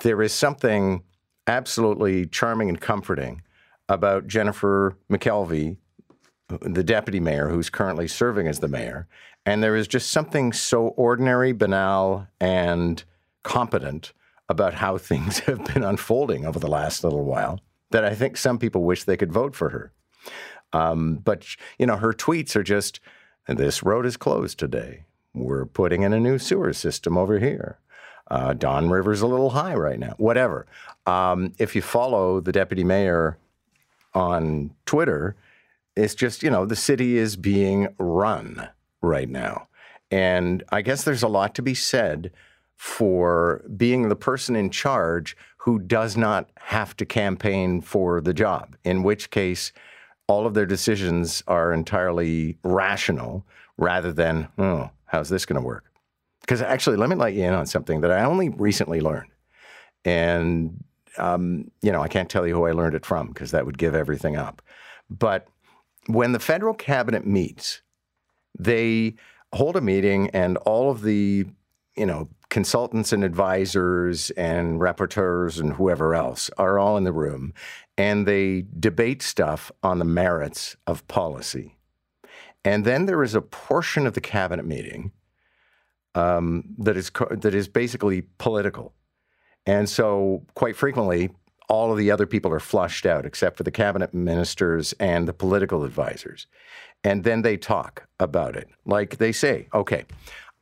there 0.03 0.21
is 0.23 0.33
something 0.33 1.03
absolutely 1.47 2.27
charming 2.27 2.69
and 2.69 2.81
comforting 2.81 3.43
about 3.89 4.27
Jennifer 4.27 4.97
McKelvie, 5.11 5.79
the 6.49 6.85
deputy 6.85 7.21
mayor 7.21 7.49
who's 7.49 7.71
currently 7.71 8.09
serving 8.09 8.47
as 8.49 8.61
the 8.61 8.69
mayor. 8.69 9.07
And 9.45 9.63
there 9.63 9.77
is 9.77 9.89
just 9.89 10.11
something 10.11 10.53
so 10.53 10.89
ordinary, 10.89 11.53
banal, 11.53 12.27
and 12.41 13.03
competent 13.43 14.13
about 14.49 14.75
how 14.75 14.99
things 14.99 15.41
have 15.41 15.65
been 15.73 15.85
unfolding 15.85 16.47
over 16.47 16.59
the 16.59 16.69
last 16.69 17.05
little 17.05 17.25
while 17.25 17.61
that 17.91 18.05
I 18.05 18.15
think 18.15 18.37
some 18.37 18.59
people 18.59 18.83
wish 18.83 19.05
they 19.05 19.17
could 19.17 19.33
vote 19.33 19.55
for 19.55 19.71
her. 19.71 19.93
Um, 20.73 21.17
but, 21.17 21.47
you 21.79 21.87
know, 21.87 21.97
her 21.97 22.13
tweets 22.13 22.55
are 22.55 22.63
just 22.63 23.01
this 23.47 23.83
road 23.83 24.05
is 24.05 24.19
closed 24.19 24.59
today. 24.59 25.05
We're 25.33 25.65
putting 25.65 26.03
in 26.03 26.13
a 26.13 26.21
new 26.21 26.39
sewer 26.39 26.73
system 26.75 27.17
over 27.17 27.39
here. 27.39 27.79
Uh, 28.31 28.53
Don 28.53 28.91
River's 28.91 29.23
a 29.23 29.27
little 29.27 29.51
high 29.51 29.75
right 29.75 29.99
now. 29.99 30.15
Whatever. 30.19 30.67
Um, 31.07 31.55
if 31.59 31.75
you 31.75 31.81
follow 31.81 32.41
the 32.41 32.53
deputy 32.53 32.85
mayor 32.85 33.39
on 34.13 34.73
Twitter, 34.85 35.37
it's 35.99 36.15
just, 36.15 36.43
you 36.43 36.51
know, 36.51 36.65
the 36.65 36.77
city 36.77 37.19
is 37.19 37.37
being 37.37 37.89
run 37.99 38.69
right 39.03 39.29
now. 39.29 39.69
And 40.11 40.63
I 40.71 40.83
guess 40.83 41.05
there's 41.05 41.23
a 41.23 41.29
lot 41.29 41.55
to 41.57 41.63
be 41.63 41.75
said 41.75 42.31
for 42.77 43.65
being 43.77 44.09
the 44.09 44.17
person 44.17 44.57
in 44.57 44.71
charge 44.71 45.37
who 45.59 45.79
does 45.79 46.17
not 46.17 46.49
have 46.59 46.97
to 46.97 47.05
campaign 47.05 47.81
for 47.81 48.21
the 48.21 48.33
job, 48.33 48.77
in 48.85 49.03
which 49.03 49.31
case, 49.31 49.73
all 50.29 50.47
of 50.47 50.55
their 50.55 50.67
decisions 50.67 51.43
are 51.49 51.73
entirely 51.73 52.59
rational 52.63 53.45
rather 53.77 54.13
than, 54.13 54.49
oh, 54.59 54.91
how's 55.07 55.29
this 55.29 55.47
going 55.47 55.61
to 55.61 55.67
work? 55.67 55.85
Because 56.43 56.63
actually, 56.63 56.97
let 56.97 57.09
me 57.09 57.17
let 57.17 57.35
you 57.35 57.45
in 57.45 57.55
on 57.55 57.67
something 57.67 58.03
that 58.03 58.11
I 58.11 58.25
only 58.25 58.51
recently 58.51 59.01
learned. 59.01 59.31
And, 60.05 60.85
um, 61.17 61.71
you 61.83 61.91
know, 61.91 62.03
I 62.03 62.09
can't 62.09 62.31
tell 62.31 62.47
you 62.47 62.55
who 62.55 62.67
I 62.67 62.73
learned 62.73 62.95
it 62.95 63.05
from 63.05 63.29
because 63.29 63.51
that 63.51 63.67
would 63.67 63.79
give 63.79 63.95
everything 63.95 64.37
up. 64.37 64.63
But 65.11 65.49
when 66.09 66.33
the 66.33 66.41
federal 66.41 66.75
cabinet 66.75 67.27
meets, 67.27 67.83
they 68.59 69.15
hold 69.55 69.77
a 69.77 69.81
meeting 69.81 70.31
and 70.31 70.57
all 70.59 70.91
of 70.91 71.03
the, 71.03 71.47
you 71.97 72.07
know, 72.07 72.29
consultants 72.49 73.13
and 73.13 73.23
advisors 73.23 74.31
and 74.31 74.81
rapporteurs 74.81 75.61
and 75.61 75.75
whoever 75.75 76.15
else 76.15 76.51
are 76.57 76.79
all 76.79 76.97
in 76.97 77.05
the 77.05 77.13
room 77.13 77.53
and 77.99 78.27
they 78.27 78.65
debate 78.79 79.21
stuff 79.21 79.71
on 79.83 79.99
the 79.99 80.05
merits 80.05 80.77
of 80.87 81.07
policy. 81.09 81.77
And 82.65 82.85
then 82.85 83.07
there 83.07 83.23
is 83.23 83.35
a 83.35 83.43
portion 83.43 84.07
of 84.07 84.15
the 84.15 84.21
cabinet 84.21 84.65
meeting 84.65 85.13
um, 86.15 86.65
that 86.79 86.97
is 86.97 87.11
that 87.31 87.55
is 87.55 87.69
basically 87.69 88.23
political, 88.39 88.95
and 89.67 89.89
so 89.89 90.45
quite 90.55 90.75
frequently, 90.75 91.31
all 91.69 91.93
of 91.93 91.99
the 91.99 92.11
other 92.11 92.27
people 92.27 92.53
are 92.53 92.61
flushed 92.61 93.07
out 93.07 93.27
except 93.27 93.57
for 93.57 93.63
the 93.63 93.71
cabinet 93.71 94.15
ministers 94.15 94.93
and 94.95 95.29
the 95.29 95.33
political 95.33 95.85
advisors, 95.85 96.47
and 97.05 97.25
then 97.25 97.43
they 97.43 97.57
talk 97.57 98.09
about 98.19 98.57
it. 98.57 98.69
Like 98.85 99.19
they 99.19 99.33
say, 99.33 99.69
okay, 99.73 100.05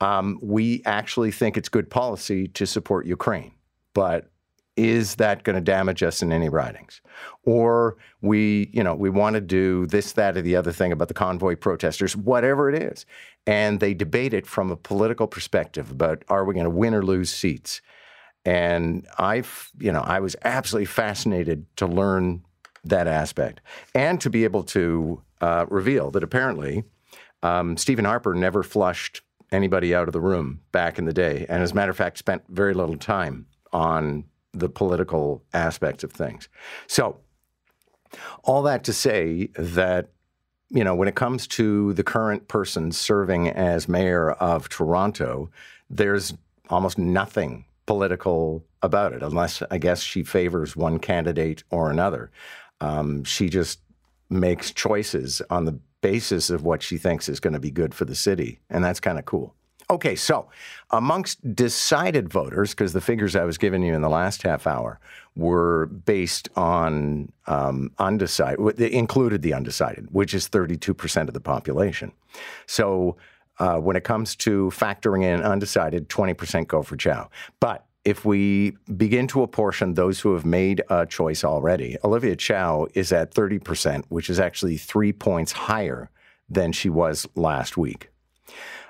um, 0.01 0.39
we 0.43 0.83
actually 0.85 1.31
think 1.31 1.57
it's 1.57 1.69
good 1.69 1.89
policy 1.89 2.49
to 2.49 2.67
support 2.67 3.07
Ukraine, 3.07 3.53
but 3.95 4.31
is 4.77 5.15
that 5.15 5.43
going 5.43 5.55
to 5.55 5.63
damage 5.63 6.03
us 6.03 6.23
in 6.23 6.33
any 6.33 6.51
ridings? 6.51 7.01
Or 7.45 7.97
we, 8.21 8.71
you 8.75 8.85
know, 8.85 8.95
we 8.95 9.09
want 9.09 9.35
to 9.35 9.41
do 9.41 9.87
this, 9.87 10.13
that, 10.13 10.37
or 10.37 10.43
the 10.43 10.55
other 10.55 10.73
thing 10.73 10.93
about 10.93 11.09
the 11.09 11.15
convoy 11.15 11.57
protesters, 11.57 12.15
whatever 12.15 12.69
it 12.69 12.83
is. 12.83 13.07
And 13.47 13.81
they 13.81 13.95
debate 13.95 14.35
it 14.35 14.47
from 14.47 14.71
a 14.71 14.77
political 14.77 15.27
perspective 15.27 15.91
about 15.91 16.25
are 16.29 16.45
we 16.45 16.53
going 16.53 16.65
to 16.65 16.71
win 16.71 16.95
or 16.95 17.03
lose 17.03 17.31
seats? 17.31 17.81
And 18.47 19.07
I've, 19.19 19.73
you 19.79 19.91
know, 19.91 20.01
I 20.01 20.21
was 20.21 20.37
absolutely 20.45 20.87
fascinated 20.87 21.67
to 21.77 21.87
learn 21.87 22.45
that 22.85 23.09
aspect 23.09 23.61
and 23.93 24.21
to 24.21 24.31
be 24.31 24.45
able 24.45 24.63
to 24.63 25.21
uh, 25.41 25.67
reveal 25.69 26.13
that 26.13 26.23
apparently 26.23 26.85
um, 27.43 27.77
Stephen 27.77 28.05
Harper 28.05 28.35
never 28.35 28.63
flushed 28.63 29.23
anybody 29.51 29.97
out 29.97 30.09
of 30.09 30.13
the 30.13 30.21
room 30.21 30.61
back 30.71 30.97
in 30.97 31.07
the 31.07 31.13
day. 31.13 31.45
And 31.49 31.61
as 31.61 31.73
a 31.73 31.75
matter 31.75 31.91
of 31.91 31.97
fact, 31.97 32.19
spent 32.19 32.45
very 32.49 32.73
little 32.73 32.97
time 32.97 33.47
on 33.73 34.25
the 34.53 34.69
political 34.69 35.43
aspects 35.53 36.05
of 36.05 36.13
things. 36.13 36.49
So, 36.87 37.19
all 38.45 38.63
that 38.63 38.85
to 38.85 38.93
say 38.93 39.49
that, 39.57 40.11
you 40.71 40.85
know, 40.85 40.95
when 40.95 41.09
it 41.09 41.17
comes 41.17 41.49
to 41.49 41.93
the 41.95 42.05
current 42.05 42.47
person 42.47 42.93
serving 42.93 43.49
as 43.49 43.89
mayor 43.89 44.31
of 44.31 44.69
Toronto, 44.69 45.51
there's 45.91 46.33
almost 46.71 46.97
nothing 46.97 47.65
political 47.87 48.65
about 48.83 49.13
it, 49.13 49.23
unless 49.23 49.63
I 49.71 49.79
guess 49.79 50.03
she 50.03 50.23
favors 50.23 50.77
one 50.77 50.99
candidate 50.99 51.65
or 51.71 51.91
another. 51.91 52.31
Um, 52.81 53.25
she 53.25 53.49
just 53.49 53.81
makes 54.29 54.73
choices 54.73 55.41
on 55.51 55.65
the 55.65 55.79
basis 56.03 56.51
of 56.51 56.63
what 56.63 56.83
she 56.83 56.99
thinks 56.99 57.29
is 57.29 57.41
going 57.41 57.55
to 57.55 57.61
be 57.61 57.71
good 57.71 57.95
for 57.95 58.05
the 58.05 58.15
city, 58.15 58.61
and 58.69 58.85
that's 58.85 59.01
kind 59.01 59.19
of 59.19 59.25
cool. 59.25 59.55
Okay, 59.89 60.17
so 60.17 60.49
amongst 60.91 61.55
decided 61.55 62.29
voters, 62.29 62.71
because 62.71 62.93
the 62.93 63.01
figures 63.01 63.37
I 63.37 63.45
was 63.45 63.57
giving 63.57 63.85
you 63.85 63.95
in 63.95 64.03
the 64.03 64.09
last 64.09 64.43
half 64.43 64.67
hour 64.67 64.99
were 65.37 65.87
based 65.87 66.49
on 66.57 67.31
um, 67.47 67.93
undecided, 67.99 68.81
included 68.81 69.43
the 69.43 69.55
undecided, 69.55 70.09
which 70.11 70.35
is 70.35 70.49
32% 70.49 71.29
of 71.29 71.35
the 71.35 71.41
population. 71.41 72.11
So 72.67 73.17
uh, 73.59 73.79
when 73.79 73.97
it 73.97 74.05
comes 74.05 74.37
to 74.37 74.71
factoring 74.75 75.25
in 75.25 75.43
undecided, 75.43 76.09
20% 76.09 76.67
go 76.67 76.83
for 76.83 76.97
Chow. 76.97 77.31
But 77.61 77.87
if 78.05 78.25
we 78.25 78.77
begin 78.97 79.27
to 79.29 79.43
apportion 79.43 79.95
those 79.95 80.21
who 80.21 80.35
have 80.35 80.47
made 80.47 80.83
a 80.91 81.07
choice 81.07 81.43
already, 81.43 81.97
Olivia 82.05 82.37
Chow 82.37 82.87
is 82.95 83.13
at 83.13 83.35
30%, 83.35 84.05
which 84.09 84.31
is 84.31 84.39
actually 84.39 84.77
three 84.77 85.13
points 85.13 85.53
higher 85.53 86.11
than 86.49 86.71
she 86.71 86.89
was 86.89 87.27
last 87.35 87.77
week. 87.77 88.11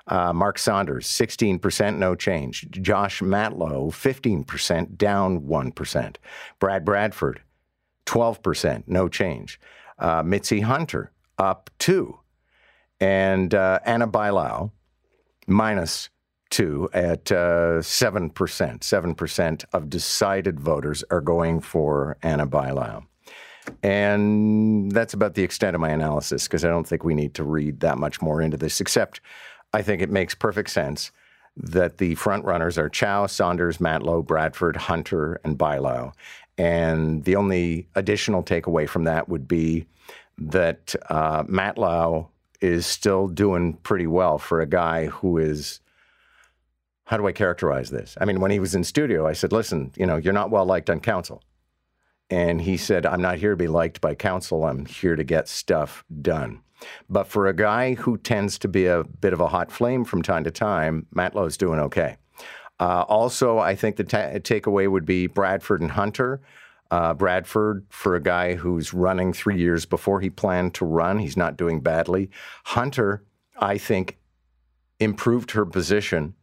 Uh, 0.08 0.32
Mark 0.32 0.58
Saunders, 0.58 1.06
16%, 1.06 1.96
no 1.96 2.14
change. 2.14 2.68
Josh 2.70 3.20
Matlow, 3.22 3.90
15%, 3.90 4.96
down 4.96 5.40
1%. 5.40 6.16
Brad 6.60 6.84
Bradford, 6.84 7.40
12%, 8.06 8.84
no 8.86 9.08
change. 9.08 9.58
Uh, 9.98 10.22
Mitzi 10.22 10.60
Hunter, 10.60 11.10
up 11.38 11.70
2. 11.78 12.18
And 13.00 13.54
uh, 13.54 13.80
Ana 13.84 14.08
Bailão, 14.08 14.70
minus 15.46 16.08
2 16.50 16.90
at 16.92 17.32
uh, 17.32 17.80
7%. 17.80 18.32
7% 18.32 19.64
of 19.72 19.90
decided 19.90 20.60
voters 20.60 21.04
are 21.10 21.20
going 21.20 21.60
for 21.60 22.16
Ana 22.22 22.46
Bailão. 22.46 23.04
And 23.82 24.92
that's 24.92 25.14
about 25.14 25.34
the 25.34 25.42
extent 25.42 25.74
of 25.74 25.80
my 25.80 25.90
analysis 25.90 26.44
because 26.44 26.64
I 26.64 26.68
don't 26.68 26.86
think 26.86 27.04
we 27.04 27.14
need 27.14 27.34
to 27.34 27.44
read 27.44 27.80
that 27.80 27.98
much 27.98 28.22
more 28.22 28.40
into 28.40 28.56
this, 28.56 28.80
except 28.80 29.20
I 29.72 29.82
think 29.82 30.02
it 30.02 30.10
makes 30.10 30.34
perfect 30.34 30.70
sense 30.70 31.10
that 31.56 31.98
the 31.98 32.14
front 32.14 32.44
runners 32.44 32.78
are 32.78 32.88
Chow, 32.88 33.26
Saunders, 33.26 33.78
Matlow, 33.78 34.24
Bradford, 34.24 34.76
Hunter, 34.76 35.40
and 35.42 35.58
Bailão. 35.58 36.12
And 36.58 37.24
the 37.24 37.36
only 37.36 37.88
additional 37.94 38.42
takeaway 38.42 38.88
from 38.88 39.04
that 39.04 39.28
would 39.28 39.48
be 39.48 39.86
that 40.38 40.94
uh, 41.08 41.42
Matlow 41.44 42.28
is 42.60 42.86
still 42.86 43.28
doing 43.28 43.74
pretty 43.74 44.06
well 44.06 44.38
for 44.38 44.60
a 44.60 44.66
guy 44.66 45.06
who 45.06 45.38
is. 45.38 45.80
How 47.04 47.16
do 47.16 47.26
I 47.28 47.32
characterize 47.32 47.90
this? 47.90 48.16
I 48.20 48.24
mean, 48.24 48.40
when 48.40 48.50
he 48.50 48.58
was 48.58 48.74
in 48.74 48.82
studio, 48.82 49.28
I 49.28 49.32
said, 49.32 49.52
listen, 49.52 49.92
you 49.96 50.06
know, 50.06 50.16
you're 50.16 50.32
not 50.32 50.50
well 50.50 50.64
liked 50.64 50.90
on 50.90 50.98
council. 50.98 51.40
And 52.30 52.60
he 52.60 52.76
said, 52.76 53.06
I'm 53.06 53.22
not 53.22 53.38
here 53.38 53.50
to 53.50 53.56
be 53.56 53.68
liked 53.68 54.00
by 54.00 54.16
council. 54.16 54.64
I'm 54.64 54.86
here 54.86 55.14
to 55.14 55.22
get 55.22 55.46
stuff 55.46 56.04
done. 56.20 56.62
But 57.08 57.28
for 57.28 57.46
a 57.46 57.54
guy 57.54 57.94
who 57.94 58.18
tends 58.18 58.58
to 58.58 58.68
be 58.68 58.86
a 58.86 59.04
bit 59.04 59.32
of 59.32 59.40
a 59.40 59.48
hot 59.48 59.70
flame 59.70 60.04
from 60.04 60.22
time 60.22 60.44
to 60.44 60.50
time, 60.50 61.06
Matlow's 61.14 61.56
doing 61.56 61.78
okay. 61.78 62.16
Uh, 62.78 63.04
also, 63.08 63.58
I 63.58 63.74
think 63.74 63.96
the 63.96 64.04
takeaway 64.04 64.90
would 64.90 65.06
be 65.06 65.26
Bradford 65.26 65.80
and 65.80 65.92
Hunter. 65.92 66.40
Uh, 66.90 67.14
Bradford, 67.14 67.84
for 67.88 68.14
a 68.14 68.22
guy 68.22 68.54
who's 68.54 68.94
running 68.94 69.32
three 69.32 69.58
years 69.58 69.84
before 69.84 70.20
he 70.20 70.30
planned 70.30 70.74
to 70.74 70.84
run, 70.84 71.18
he's 71.18 71.36
not 71.36 71.56
doing 71.56 71.80
badly. 71.80 72.30
Hunter, 72.64 73.24
I 73.58 73.78
think, 73.78 74.18
improved 75.00 75.50
her 75.52 75.66
position 75.66 76.34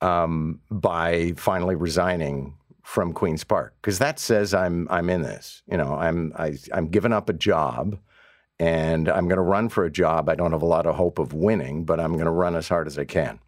um, 0.00 0.60
by 0.70 1.32
finally 1.36 1.74
resigning 1.74 2.54
from 2.82 3.12
Queens 3.12 3.44
Park 3.44 3.74
because 3.80 3.98
that 3.98 4.18
says 4.18 4.54
I'm 4.54 4.88
I'm 4.90 5.10
in 5.10 5.22
this. 5.22 5.62
You 5.70 5.76
know, 5.76 5.94
I'm 5.94 6.32
I, 6.36 6.56
I'm 6.72 6.88
giving 6.88 7.12
up 7.12 7.28
a 7.28 7.32
job 7.32 7.98
and 8.58 9.08
I'm 9.08 9.26
going 9.26 9.36
to 9.36 9.42
run 9.42 9.68
for 9.68 9.84
a 9.84 9.90
job. 9.90 10.28
I 10.28 10.34
don't 10.34 10.52
have 10.52 10.62
a 10.62 10.66
lot 10.66 10.86
of 10.86 10.94
hope 10.94 11.18
of 11.18 11.32
winning, 11.32 11.84
but 11.84 12.00
I'm 12.00 12.12
going 12.12 12.24
to 12.24 12.30
run 12.30 12.56
as 12.56 12.68
hard 12.68 12.86
as 12.86 12.98
I 12.98 13.04
can. 13.04 13.38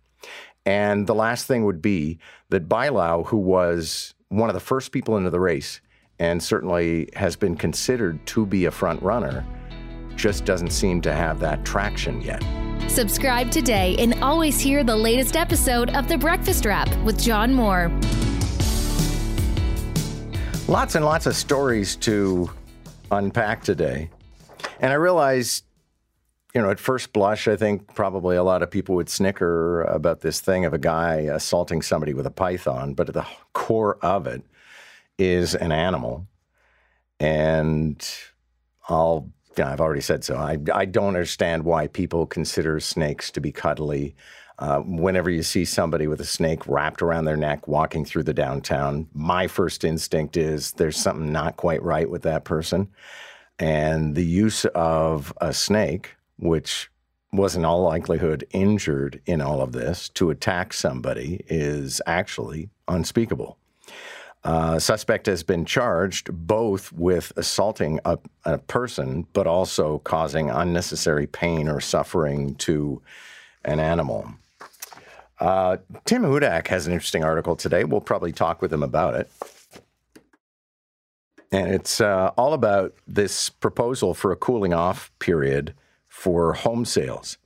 And 0.65 1.07
the 1.07 1.15
last 1.15 1.47
thing 1.47 1.65
would 1.65 1.83
be 1.83 2.19
that 2.51 2.69
Bailão, 2.69 3.27
who 3.27 3.37
was 3.37 4.15
one 4.29 4.49
of 4.49 4.55
the 4.55 4.61
first 4.61 4.93
people 4.93 5.17
into 5.17 5.31
the 5.31 5.41
race 5.41 5.81
and 6.23 6.41
certainly 6.41 7.09
has 7.17 7.35
been 7.35 7.57
considered 7.57 8.25
to 8.27 8.47
be 8.47 8.67
a 8.67 8.71
front 8.71 9.03
runner, 9.03 9.45
just 10.15 10.45
doesn't 10.45 10.71
seem 10.71 11.01
to 11.01 11.13
have 11.13 11.41
that 11.41 11.65
traction 11.65 12.21
yet. 12.21 12.41
Subscribe 12.89 13.51
today 13.51 13.97
and 13.99 14.15
always 14.23 14.61
hear 14.61 14.85
the 14.85 14.95
latest 14.95 15.35
episode 15.35 15.91
of 15.97 16.07
The 16.07 16.17
Breakfast 16.17 16.65
Wrap 16.65 16.97
with 16.99 17.21
John 17.21 17.53
Moore. 17.53 17.89
Lots 20.69 20.95
and 20.95 21.05
lots 21.05 21.27
of 21.27 21.35
stories 21.35 21.97
to 21.97 22.49
unpack 23.11 23.65
today. 23.65 24.09
And 24.79 24.93
I 24.93 24.97
realize, 24.97 25.65
you 26.55 26.63
know, 26.63 26.71
at 26.71 26.79
first 26.79 27.13
blush, 27.13 27.49
I 27.49 27.57
think 27.57 27.97
probably 27.97 28.37
a 28.37 28.45
lot 28.45 28.63
of 28.63 28.71
people 28.71 28.95
would 28.95 29.09
snicker 29.09 29.83
about 29.83 30.21
this 30.21 30.39
thing 30.39 30.67
of 30.67 30.73
a 30.73 30.79
guy 30.79 31.17
assaulting 31.23 31.83
somebody 31.83 32.15
with 32.15 32.29
a 32.29 32.31
python, 32.31 32.95
but 32.95 33.09
at 33.09 33.15
the 33.15 33.27
core 33.55 33.99
of 34.03 34.29
it 34.29 34.45
is 35.23 35.55
an 35.55 35.73
animal. 35.73 36.27
And 37.21 38.05
I'll, 38.89 39.31
know, 39.57 39.67
I've 39.67 39.81
already 39.81 40.01
said 40.01 40.25
so. 40.25 40.37
I, 40.37 40.59
I 40.75 40.85
don't 40.85 41.09
understand 41.09 41.65
why 41.65 41.87
people 41.87 42.27
consider 42.27 42.81
snakes 42.81 43.31
to 43.33 43.41
be 43.41 43.53
cuddly. 43.53 44.17
Uh, 44.59 44.81
whenever 44.81 45.31
you 45.31 45.43
see 45.43 45.65
somebody 45.65 46.07
with 46.07 46.21
a 46.21 46.27
snake 46.27 46.67
wrapped 46.67 47.03
around 47.03 47.25
their 47.25 47.37
neck 47.37 47.67
walking 47.67 48.05
through 48.05 48.23
the 48.25 48.35
downtown, 48.35 49.09
my 49.15 49.47
first 49.47 49.85
instinct 49.85 50.37
is 50.37 50.73
there's 50.73 50.97
something 50.97 51.33
not 51.33 51.57
quite 51.57 51.83
right 51.83 52.11
with 52.11 52.23
that 52.23 52.45
person. 52.45 52.89
And 53.59 54.15
the 54.15 54.25
use 54.25 54.65
of 54.75 55.33
a 55.41 55.53
snake, 55.53 56.17
which 56.39 56.91
was 57.33 57.57
in 57.57 57.65
all 57.65 57.83
likelihood 57.83 58.47
injured 58.51 59.21
in 59.27 59.41
all 59.41 59.63
of 59.63 59.73
this, 59.73 60.09
to 60.11 60.31
attack 60.31 60.73
somebody 60.73 61.45
is 61.49 62.01
actually 62.07 62.69
unspeakable. 62.89 63.57
Uh, 64.45 64.77
suspect 64.77 65.27
has 65.27 65.45
been 65.45 65.65
charged 65.65 66.29
both 66.33 66.93
with 66.93 67.33
assaulting 67.37 68.01
a, 68.05 68.19
a, 68.45 68.59
person, 68.59 69.25
but 69.33 69.47
also 69.47 69.99
causing 70.01 70.51
unnecessary 70.51 71.29
pain 71.29 71.69
or 71.69 71.81
suffering 71.81 72.57
to 72.57 73.01
an 73.65 73.79
animal. 73.79 74.29
Uh, 75.39 75.77
Tim 76.07 76.23
Hudak 76.23 76.67
has 76.67 76.89
an 76.89 76.93
interesting 76.93 77.23
article 77.23 77.55
today. 77.55 77.85
We'll 77.85 78.01
probably 78.01 78.33
talk 78.33 78.61
with 78.61 78.73
him 78.73 78.83
about 78.83 79.15
it. 79.15 79.31
And 81.53 81.73
it's 81.73 82.01
uh, 82.01 82.33
all 82.37 82.53
about 82.53 82.95
this 83.07 83.49
proposal 83.49 84.15
for 84.15 84.33
a 84.33 84.37
cooling 84.37 84.73
off 84.73 85.13
period 85.21 85.75
for 86.09 86.55
home 86.55 86.85
sales. 86.85 87.39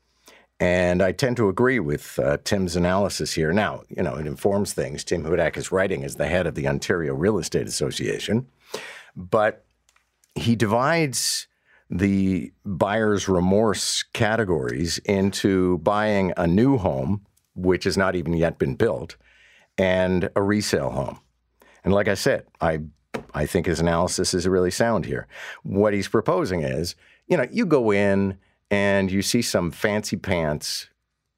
And 0.59 1.03
I 1.03 1.13
tend 1.13 1.37
to 1.37 1.49
agree 1.49 1.79
with 1.81 2.19
uh, 2.19 2.39
Tim's 2.45 2.77
analysis 2.77 3.35
here. 3.35 3.53
Now, 3.53 3.83
you 3.89 4.03
know, 4.03 4.15
it 4.15 4.27
informs 4.27 4.73
things. 4.73 5.05
Tim 5.05 5.23
Hudak 5.23 5.57
is 5.57 5.71
writing 5.71 6.03
as 6.03 6.17
the 6.17 6.29
head 6.29 6.47
of 6.47 6.55
the 6.55 6.67
Ontario 6.67 7.15
Real 7.15 7.39
Estate 7.39 7.67
Association, 7.67 8.47
but 9.15 9.67
he 10.35 10.57
divides 10.57 11.47
the 11.91 12.53
buyer's 12.65 13.29
remorse 13.29 14.03
categories 14.03 14.99
into 14.99 15.79
buying 15.79 16.33
a 16.37 16.47
new 16.47 16.79
home, 16.79 17.27
which 17.55 17.85
has 17.85 17.97
not 17.97 18.17
even 18.17 18.33
yet 18.33 18.59
been 18.59 18.75
built, 18.75 19.17
and 19.79 20.31
a 20.35 20.43
resale 20.43 20.91
home. 20.91 21.21
And 21.85 21.93
like 21.93 22.09
I 22.09 22.15
said, 22.15 22.45
I 22.61 22.81
I 23.35 23.47
think 23.47 23.67
his 23.67 23.81
analysis 23.81 24.35
is 24.35 24.49
really 24.49 24.71
sound 24.71 25.07
here. 25.07 25.27
What 25.63 25.95
he's 25.95 26.09
proposing 26.09 26.63
is, 26.63 26.97
you 27.29 27.37
know, 27.37 27.47
you 27.51 27.67
go 27.67 27.93
in 27.93 28.39
and 28.71 29.11
you 29.11 29.23
see 29.23 29.43
some 29.43 29.71
fancy 29.71 30.17
pants, 30.17 30.89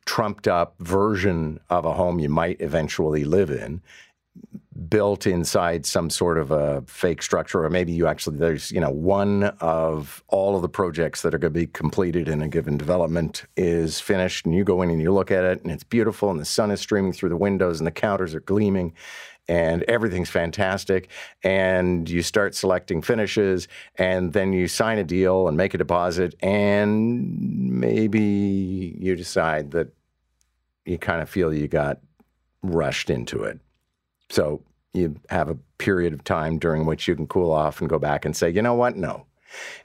trumped 0.06 0.48
up 0.48 0.74
version 0.80 1.60
of 1.68 1.84
a 1.84 1.92
home 1.92 2.18
you 2.18 2.28
might 2.28 2.60
eventually 2.60 3.24
live 3.24 3.50
in, 3.50 3.82
built 4.88 5.26
inside 5.26 5.84
some 5.84 6.08
sort 6.08 6.38
of 6.38 6.50
a 6.50 6.82
fake 6.86 7.22
structure, 7.22 7.64
or 7.64 7.68
maybe 7.68 7.92
you 7.92 8.06
actually, 8.06 8.38
there's, 8.38 8.70
you 8.70 8.80
know, 8.80 8.90
one 8.90 9.44
of 9.60 10.22
all 10.28 10.56
of 10.56 10.62
the 10.62 10.68
projects 10.68 11.22
that 11.22 11.34
are 11.34 11.38
going 11.38 11.52
to 11.52 11.60
be 11.60 11.66
completed 11.66 12.28
in 12.28 12.40
a 12.40 12.48
given 12.48 12.78
development 12.78 13.44
is 13.56 14.00
finished, 14.00 14.46
and 14.46 14.54
you 14.54 14.64
go 14.64 14.80
in 14.80 14.88
and 14.88 15.02
you 15.02 15.12
look 15.12 15.30
at 15.30 15.44
it, 15.44 15.60
and 15.62 15.70
it's 15.72 15.84
beautiful, 15.84 16.30
and 16.30 16.40
the 16.40 16.44
sun 16.44 16.70
is 16.70 16.80
streaming 16.80 17.12
through 17.12 17.28
the 17.28 17.36
windows, 17.36 17.80
and 17.80 17.86
the 17.86 17.90
counters 17.90 18.34
are 18.34 18.40
gleaming, 18.40 18.94
and 19.48 19.82
everything's 19.84 20.30
fantastic. 20.30 21.08
And 21.42 22.08
you 22.08 22.22
start 22.22 22.54
selecting 22.54 23.02
finishes, 23.02 23.68
and 23.96 24.32
then 24.32 24.52
you 24.52 24.68
sign 24.68 24.98
a 24.98 25.04
deal 25.04 25.48
and 25.48 25.56
make 25.56 25.74
a 25.74 25.78
deposit, 25.78 26.34
and 26.40 27.80
maybe 27.80 28.96
you 28.98 29.16
decide 29.16 29.70
that 29.72 29.88
you 30.84 30.98
kind 30.98 31.22
of 31.22 31.28
feel 31.28 31.52
you 31.52 31.68
got 31.68 32.00
rushed 32.62 33.10
into 33.10 33.42
it. 33.42 33.60
So 34.30 34.62
you 34.92 35.16
have 35.30 35.48
a 35.48 35.58
period 35.78 36.12
of 36.12 36.24
time 36.24 36.58
during 36.58 36.86
which 36.86 37.08
you 37.08 37.16
can 37.16 37.26
cool 37.26 37.50
off 37.50 37.80
and 37.80 37.88
go 37.88 37.98
back 37.98 38.24
and 38.24 38.36
say, 38.36 38.50
you 38.50 38.62
know 38.62 38.74
what? 38.74 38.96
No. 38.96 39.26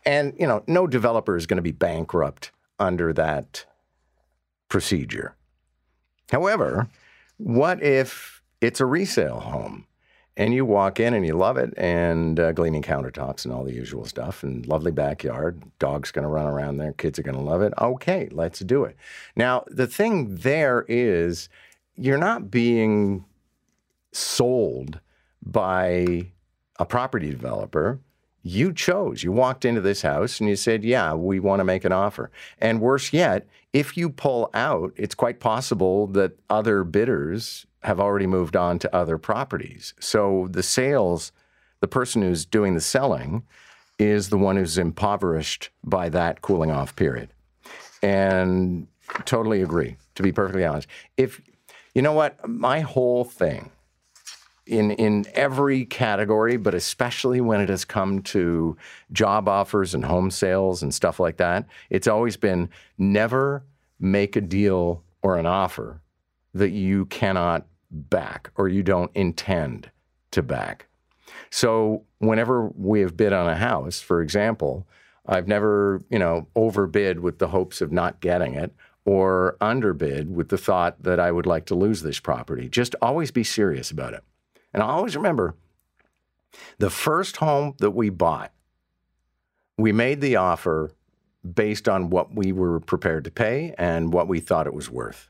And, 0.06 0.34
you 0.38 0.47
know, 0.47 0.63
no 0.67 0.88
developer 0.88 1.38
is 1.38 1.45
going 1.45 1.58
to 1.58 1.62
be 1.62 1.71
bankrupt 1.71 2.52
under 2.80 3.13
that 3.13 3.65
procedure. 4.67 5.36
However, 6.32 6.89
what 7.38 7.82
if 7.82 8.43
it's 8.63 8.80
a 8.80 8.86
resale 8.86 9.41
home. 9.41 9.86
And 10.36 10.52
you 10.52 10.65
walk 10.65 10.99
in 10.99 11.13
and 11.13 11.23
you 11.28 11.36
love 11.36 11.58
it, 11.58 11.76
and 11.78 12.39
uh, 12.39 12.54
gleaming 12.54 12.82
countertops 12.82 13.45
and 13.45 13.54
all 13.54 13.63
the 13.63 13.73
usual 13.73 14.04
stuff, 14.04 14.41
and 14.41 14.65
lovely 14.65 14.91
backyard. 14.91 15.62
Dog's 15.78 16.10
going 16.10 16.23
to 16.23 16.30
run 16.30 16.47
around 16.47 16.78
there. 16.78 16.93
Kids 16.93 17.19
are 17.19 17.23
going 17.23 17.38
to 17.38 17.41
love 17.41 17.62
it. 17.62 17.71
Okay, 17.80 18.30
let's 18.32 18.60
do 18.62 18.84
it. 18.84 18.95
Now, 19.36 19.63
the 19.67 19.86
thing 19.86 20.38
there 20.38 20.86
is 20.88 21.49
you're 21.95 22.17
not 22.17 22.49
being 22.49 23.26
sold 24.12 24.99
by 25.45 26.32
a 26.80 26.86
property 26.86 27.30
developer. 27.30 27.99
You 28.41 28.73
chose. 28.73 29.23
You 29.23 29.32
walked 29.32 29.65
into 29.65 29.82
this 29.82 30.02
house 30.02 30.39
and 30.39 30.49
you 30.49 30.56
said, 30.56 30.84
Yeah, 30.84 31.13
we 31.13 31.39
want 31.39 31.60
to 31.60 31.63
make 31.63 31.86
an 31.86 31.91
offer. 31.91 32.32
And 32.58 32.82
worse 32.82 33.13
yet, 33.13 33.47
if 33.71 33.95
you 33.95 34.10
pull 34.10 34.49
out, 34.56 34.93
it's 34.95 35.15
quite 35.15 35.39
possible 35.39 36.08
that 36.08 36.39
other 36.49 36.84
bidders 36.84 37.67
have 37.84 38.00
already 38.00 38.28
moved 38.28 38.56
on 38.56 38.80
to 38.80 38.96
other 38.96 39.17
properties. 39.17 39.93
So 40.00 40.48
the 40.50 40.63
sales, 40.63 41.32
the 41.80 41.88
person 41.88 42.22
who's 42.22 42.46
doing 42.46 42.76
the 42.76 42.82
selling 42.82 43.43
is 44.00 44.30
the 44.30 44.38
one 44.38 44.58
who's 44.58 44.78
impoverished 44.78 45.69
by 45.84 46.10
that 46.10 46.41
cooling 46.41 46.72
off 46.72 46.96
period. 46.96 47.30
And 48.02 48.88
totally 49.26 49.62
agree, 49.62 49.98
to 50.15 50.24
be 50.24 50.32
perfectly 50.32 50.65
honest. 50.65 50.88
If 51.17 51.41
you 51.93 52.02
know 52.02 52.13
what, 52.13 52.48
my 52.48 52.82
whole 52.82 53.24
thing 53.24 53.69
in 54.65 54.91
in 54.91 55.26
every 55.34 55.86
category, 55.86 56.58
but 56.58 56.74
especially 56.74 57.41
when 57.41 57.62
it 57.62 57.69
has 57.69 57.86
come 57.86 58.22
to 58.22 58.78
job 59.12 59.48
offers 59.48 59.93
and 59.93 60.06
home 60.06 60.32
sales 60.32 60.82
and 60.82 60.93
stuff 60.93 61.19
like 61.19 61.38
that, 61.38 61.65
it's 61.89 62.08
always 62.08 62.38
been 62.38 62.69
never 62.98 63.63
make 64.00 64.36
a 64.36 64.41
deal 64.41 65.04
or 65.22 65.38
an 65.38 65.46
offer 65.46 66.02
that 66.54 66.72
you 66.72 67.06
cannot 67.06 67.65
back 67.94 68.52
or 68.56 68.68
you 68.68 68.84
don't 68.84 69.12
intend 69.16 69.92
to 70.32 70.42
back. 70.42 70.88
So 71.50 72.04
whenever 72.20 72.68
we 72.76 73.02
have 73.02 73.16
bid 73.16 73.32
on 73.32 73.48
a 73.48 73.56
house, 73.56 74.02
for 74.02 74.22
example, 74.22 74.88
I've 75.26 75.48
never, 75.48 76.02
you 76.10 76.20
know, 76.20 76.48
overbid 76.56 77.20
with 77.20 77.40
the 77.40 77.50
hopes 77.50 77.82
of 77.82 77.92
not 77.92 78.20
getting 78.20 78.56
it 78.56 78.74
or 79.06 79.58
underbid 79.62 80.36
with 80.36 80.50
the 80.50 80.58
thought 80.58 81.02
that 81.04 81.20
I 81.20 81.32
would 81.32 81.46
like 81.46 81.66
to 81.68 81.76
lose 81.76 82.02
this 82.02 82.20
property. 82.20 82.68
Just 82.70 82.96
always 83.02 83.32
be 83.32 83.44
serious 83.44 83.92
about 83.92 84.14
it. 84.14 84.24
And 84.74 84.82
I 84.82 84.88
always 84.88 85.16
remember 85.16 85.56
the 86.78 86.90
first 86.90 87.38
home 87.38 87.76
that 87.80 87.92
we 87.92 88.10
bought, 88.10 88.52
we 89.78 89.92
made 89.92 90.22
the 90.22 90.36
offer 90.36 90.92
based 91.44 91.90
on 91.90 92.10
what 92.10 92.34
we 92.34 92.52
were 92.52 92.80
prepared 92.80 93.26
to 93.26 93.32
pay 93.32 93.74
and 93.78 94.14
what 94.14 94.28
we 94.28 94.40
thought 94.40 94.68
it 94.68 94.74
was 94.74 94.90
worth. 94.90 95.30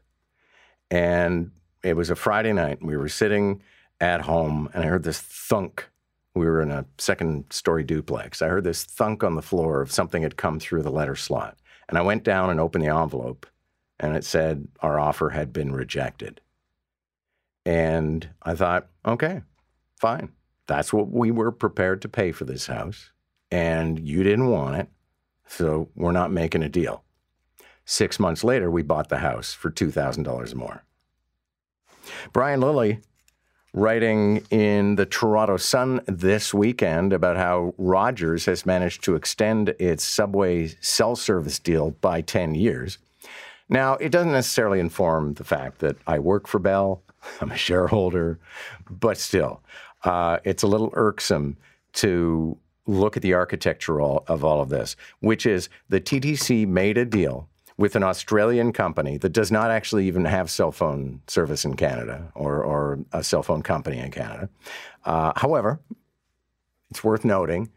And 0.92 1.52
it 1.84 1.96
was 1.96 2.10
a 2.10 2.16
Friday 2.16 2.54
night. 2.54 2.80
We 2.82 2.98
were 2.98 3.10
sitting 3.10 3.62
at 4.00 4.22
home, 4.22 4.70
and 4.74 4.84
I 4.84 4.88
heard 4.88 5.04
this 5.04 5.20
thunk. 5.20 5.90
We 6.34 6.46
were 6.46 6.62
in 6.62 6.72
a 6.72 6.86
second 6.98 7.46
story 7.52 7.84
duplex. 7.84 8.42
I 8.42 8.48
heard 8.48 8.64
this 8.64 8.84
thunk 8.84 9.24
on 9.24 9.36
the 9.36 9.42
floor 9.42 9.82
of 9.82 9.92
something 9.92 10.24
had 10.24 10.38
come 10.38 10.60
through 10.60 10.82
the 10.84 10.92
letter 10.92 11.16
slot. 11.16 11.58
And 11.88 11.98
I 11.98 12.02
went 12.02 12.24
down 12.24 12.50
and 12.50 12.60
opened 12.60 12.84
the 12.84 12.96
envelope, 12.96 13.46
and 14.00 14.16
it 14.16 14.24
said 14.24 14.68
our 14.80 15.00
offer 15.00 15.30
had 15.30 15.54
been 15.54 15.74
rejected. 15.74 16.42
And 17.66 18.28
I 18.42 18.56
thought, 18.56 18.88
okay, 19.06 19.42
fine. 20.00 20.32
That's 20.68 20.94
what 20.94 21.10
we 21.10 21.30
were 21.32 21.52
prepared 21.52 22.02
to 22.02 22.10
pay 22.10 22.32
for 22.32 22.46
this 22.46 22.68
house. 22.68 23.12
And 23.52 24.00
you 24.00 24.24
didn't 24.24 24.50
want 24.50 24.78
it. 24.78 24.90
So 25.48 25.90
we're 25.96 26.14
not 26.14 26.32
making 26.32 26.64
a 26.64 26.70
deal. 26.70 27.04
Six 27.86 28.20
months 28.20 28.44
later, 28.44 28.72
we 28.72 28.82
bought 28.82 29.10
the 29.10 29.18
house 29.18 29.54
for 29.54 29.70
$2,000 29.70 30.56
more. 30.56 30.84
Brian 32.32 32.62
Lilley 32.62 33.00
writing 33.74 34.46
in 34.52 34.96
the 34.96 35.06
Toronto 35.06 35.58
Sun 35.58 36.02
this 36.06 36.54
weekend 36.54 37.12
about 37.12 37.38
how 37.38 37.74
Rogers 37.78 38.46
has 38.46 38.66
managed 38.66 39.04
to 39.04 39.16
extend 39.16 39.70
its 39.80 40.04
subway 40.04 40.68
cell 40.80 41.16
service 41.16 41.58
deal 41.58 41.92
by 41.92 42.22
10 42.22 42.54
years. 42.54 43.00
Now, 43.70 43.96
it 43.96 44.10
doesn't 44.10 44.32
necessarily 44.32 44.80
inform 44.80 45.34
the 45.34 45.44
fact 45.44 45.80
that 45.80 45.98
I 46.06 46.20
work 46.20 46.48
for 46.48 46.60
Bell, 46.60 47.02
I'm 47.42 47.52
a 47.52 47.58
shareholder, 47.58 48.40
but 48.90 49.18
still, 49.18 49.64
uh, 50.04 50.38
it's 50.44 50.64
a 50.64 50.68
little 50.68 50.92
irksome 50.94 51.58
to 51.94 52.58
look 52.86 53.16
at 53.16 53.24
the 53.24 53.34
architecture 53.34 54.02
of 54.02 54.44
all 54.44 54.62
of 54.62 54.70
this, 54.70 54.96
which 55.22 55.46
is 55.46 55.70
the 55.90 56.02
TTC 56.02 56.68
made 56.68 56.98
a 56.98 57.06
deal 57.06 57.48
with 57.78 57.96
an 57.96 58.04
Australian 58.04 58.72
company 58.72 59.18
that 59.18 59.30
does 59.30 59.52
not 59.52 59.72
actually 59.72 60.08
even 60.08 60.26
have 60.26 60.50
cell 60.50 60.72
phone 60.72 61.22
service 61.28 61.66
in 61.66 61.76
Canada 61.76 62.32
or, 62.36 62.64
or 62.64 63.00
a 63.12 63.24
cell 63.24 63.44
phone 63.44 63.62
company 63.62 64.00
in 64.00 64.12
Canada. 64.12 64.50
Uh, 65.06 65.34
however, 65.36 65.80
it's 66.90 67.04
worth 67.04 67.26
noting 67.26 67.70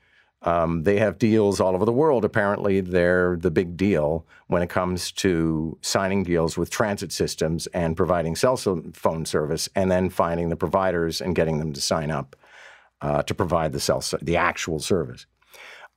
um, 0.43 0.85
they 0.85 0.99
have 0.99 1.19
deals 1.19 1.61
all 1.61 1.75
over 1.75 1.85
the 1.85 1.93
world. 1.93 2.25
Apparently, 2.25 2.81
they're 2.81 3.37
the 3.37 3.51
big 3.51 3.77
deal 3.77 4.27
when 4.47 4.63
it 4.63 4.69
comes 4.69 5.11
to 5.13 5.77
signing 5.81 6.23
deals 6.23 6.57
with 6.57 6.71
transit 6.71 7.11
systems 7.11 7.67
and 7.69 7.97
providing 7.97 8.37
cell 8.37 8.57
phone 8.57 9.25
service, 9.25 9.69
and 9.75 9.91
then 9.91 10.09
finding 10.09 10.49
the 10.49 10.57
providers 10.57 11.21
and 11.21 11.35
getting 11.35 11.59
them 11.59 11.73
to 11.73 11.81
sign 11.81 12.11
up 12.11 12.37
uh, 13.01 13.23
to 13.25 13.35
provide 13.35 13.73
the 13.73 13.81
cell, 13.81 14.03
the 14.23 14.37
actual 14.37 14.79
service. 14.79 15.27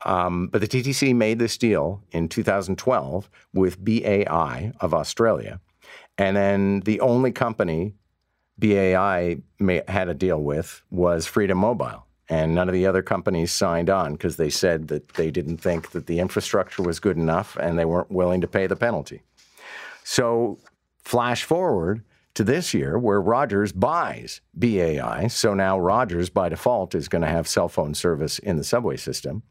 Um, 0.05 0.47
but 0.47 0.61
the 0.61 0.67
TTC 0.67 1.15
made 1.15 1.39
this 1.39 1.57
deal 1.57 2.01
in 2.11 2.29
2012 2.29 3.29
with 3.53 3.83
BAI 3.83 4.71
of 4.79 4.93
Australia. 4.93 5.59
And 6.17 6.35
then 6.35 6.81
the 6.81 6.99
only 7.01 7.31
company 7.31 7.95
BAI 8.57 9.37
may, 9.59 9.81
had 9.87 10.09
a 10.09 10.13
deal 10.13 10.41
with 10.41 10.81
was 10.89 11.25
Freedom 11.25 11.57
Mobile. 11.57 12.05
And 12.29 12.53
none 12.53 12.69
of 12.69 12.73
the 12.73 12.85
other 12.85 13.01
companies 13.01 13.51
signed 13.51 13.89
on 13.89 14.13
because 14.13 14.37
they 14.37 14.51
said 14.51 14.89
that 14.89 15.09
they 15.15 15.31
didn't 15.31 15.57
think 15.57 15.91
that 15.91 16.05
the 16.05 16.19
infrastructure 16.19 16.83
was 16.83 16.99
good 16.99 17.17
enough 17.17 17.57
and 17.57 17.79
they 17.79 17.85
weren't 17.85 18.11
willing 18.11 18.41
to 18.41 18.47
pay 18.47 18.67
the 18.67 18.75
penalty. 18.75 19.23
So, 20.03 20.59
flash 21.03 21.43
forward 21.43 22.03
to 22.35 22.43
this 22.43 22.73
year 22.73 22.99
where 22.99 23.21
Rogers 23.21 23.71
buys 23.71 24.41
BAI. 24.53 25.27
So 25.27 25.53
now 25.53 25.79
Rogers, 25.79 26.29
by 26.29 26.49
default, 26.49 26.93
is 26.93 27.07
going 27.07 27.23
to 27.23 27.27
have 27.27 27.47
cell 27.47 27.67
phone 27.67 27.93
service 27.93 28.37
in 28.39 28.57
the 28.57 28.63
subway 28.63 28.97
system. 28.97 29.43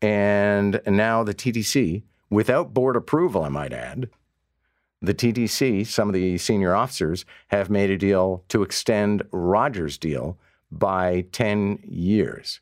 And 0.00 0.80
now 0.86 1.24
the 1.24 1.34
TTC, 1.34 2.02
without 2.30 2.72
board 2.74 2.96
approval, 2.96 3.42
I 3.42 3.48
might 3.48 3.72
add, 3.72 4.08
the 5.00 5.14
TTC, 5.14 5.86
some 5.86 6.08
of 6.08 6.14
the 6.14 6.38
senior 6.38 6.74
officers, 6.74 7.24
have 7.48 7.70
made 7.70 7.90
a 7.90 7.96
deal 7.96 8.44
to 8.48 8.62
extend 8.62 9.22
Rogers' 9.30 9.96
deal 9.96 10.38
by 10.70 11.26
10 11.32 11.80
years. 11.84 12.60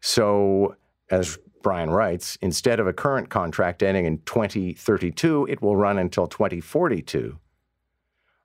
So, 0.00 0.76
as 1.10 1.38
Brian 1.62 1.90
writes, 1.90 2.38
instead 2.40 2.80
of 2.80 2.86
a 2.86 2.92
current 2.92 3.28
contract 3.30 3.82
ending 3.82 4.06
in 4.06 4.18
2032, 4.26 5.46
it 5.48 5.62
will 5.62 5.76
run 5.76 5.98
until 5.98 6.26
2042, 6.26 7.38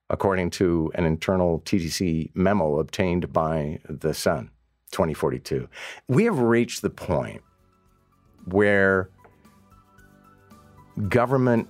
according 0.10 0.50
to 0.52 0.92
an 0.96 1.06
internal 1.06 1.60
TTC 1.62 2.32
memo 2.34 2.80
obtained 2.80 3.32
by 3.32 3.80
The 3.88 4.14
Sun, 4.14 4.50
2042. 4.92 5.68
We 6.08 6.26
have 6.26 6.40
reached 6.40 6.82
the 6.82 6.90
point 6.90 7.42
where 8.46 9.10
government 11.10 11.68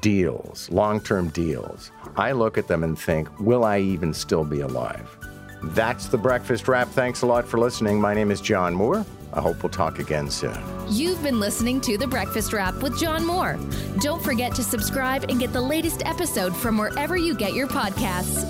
deals, 0.00 0.70
long 0.70 1.00
term 1.00 1.28
deals, 1.28 1.90
I 2.16 2.32
look 2.32 2.58
at 2.58 2.68
them 2.68 2.84
and 2.84 2.98
think, 2.98 3.40
will 3.40 3.64
I 3.64 3.78
even 3.78 4.12
still 4.12 4.44
be 4.44 4.60
alive? 4.60 5.16
That's 5.62 6.06
the 6.06 6.18
breakfast 6.18 6.68
wrap. 6.68 6.88
Thanks 6.88 7.22
a 7.22 7.26
lot 7.26 7.46
for 7.46 7.58
listening. 7.58 8.00
My 8.00 8.14
name 8.14 8.30
is 8.30 8.40
John 8.40 8.74
Moore. 8.74 9.04
I 9.32 9.40
hope 9.40 9.62
we'll 9.62 9.70
talk 9.70 9.98
again 9.98 10.30
soon. 10.30 10.56
You've 10.88 11.22
been 11.22 11.40
listening 11.40 11.80
to 11.82 11.98
The 11.98 12.06
Breakfast 12.06 12.52
Wrap 12.52 12.74
with 12.76 12.98
John 12.98 13.26
Moore. 13.26 13.58
Don't 14.00 14.22
forget 14.22 14.54
to 14.54 14.62
subscribe 14.62 15.24
and 15.28 15.38
get 15.38 15.52
the 15.52 15.60
latest 15.60 16.02
episode 16.06 16.56
from 16.56 16.78
wherever 16.78 17.16
you 17.16 17.34
get 17.34 17.52
your 17.52 17.66
podcasts. 17.66 18.44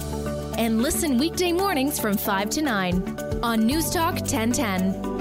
And 0.58 0.82
listen 0.82 1.18
weekday 1.18 1.52
mornings 1.52 1.98
from 1.98 2.16
5 2.16 2.50
to 2.50 2.62
9 2.62 3.40
on 3.42 3.66
News 3.66 3.90
Talk 3.90 4.14
1010. 4.14 5.15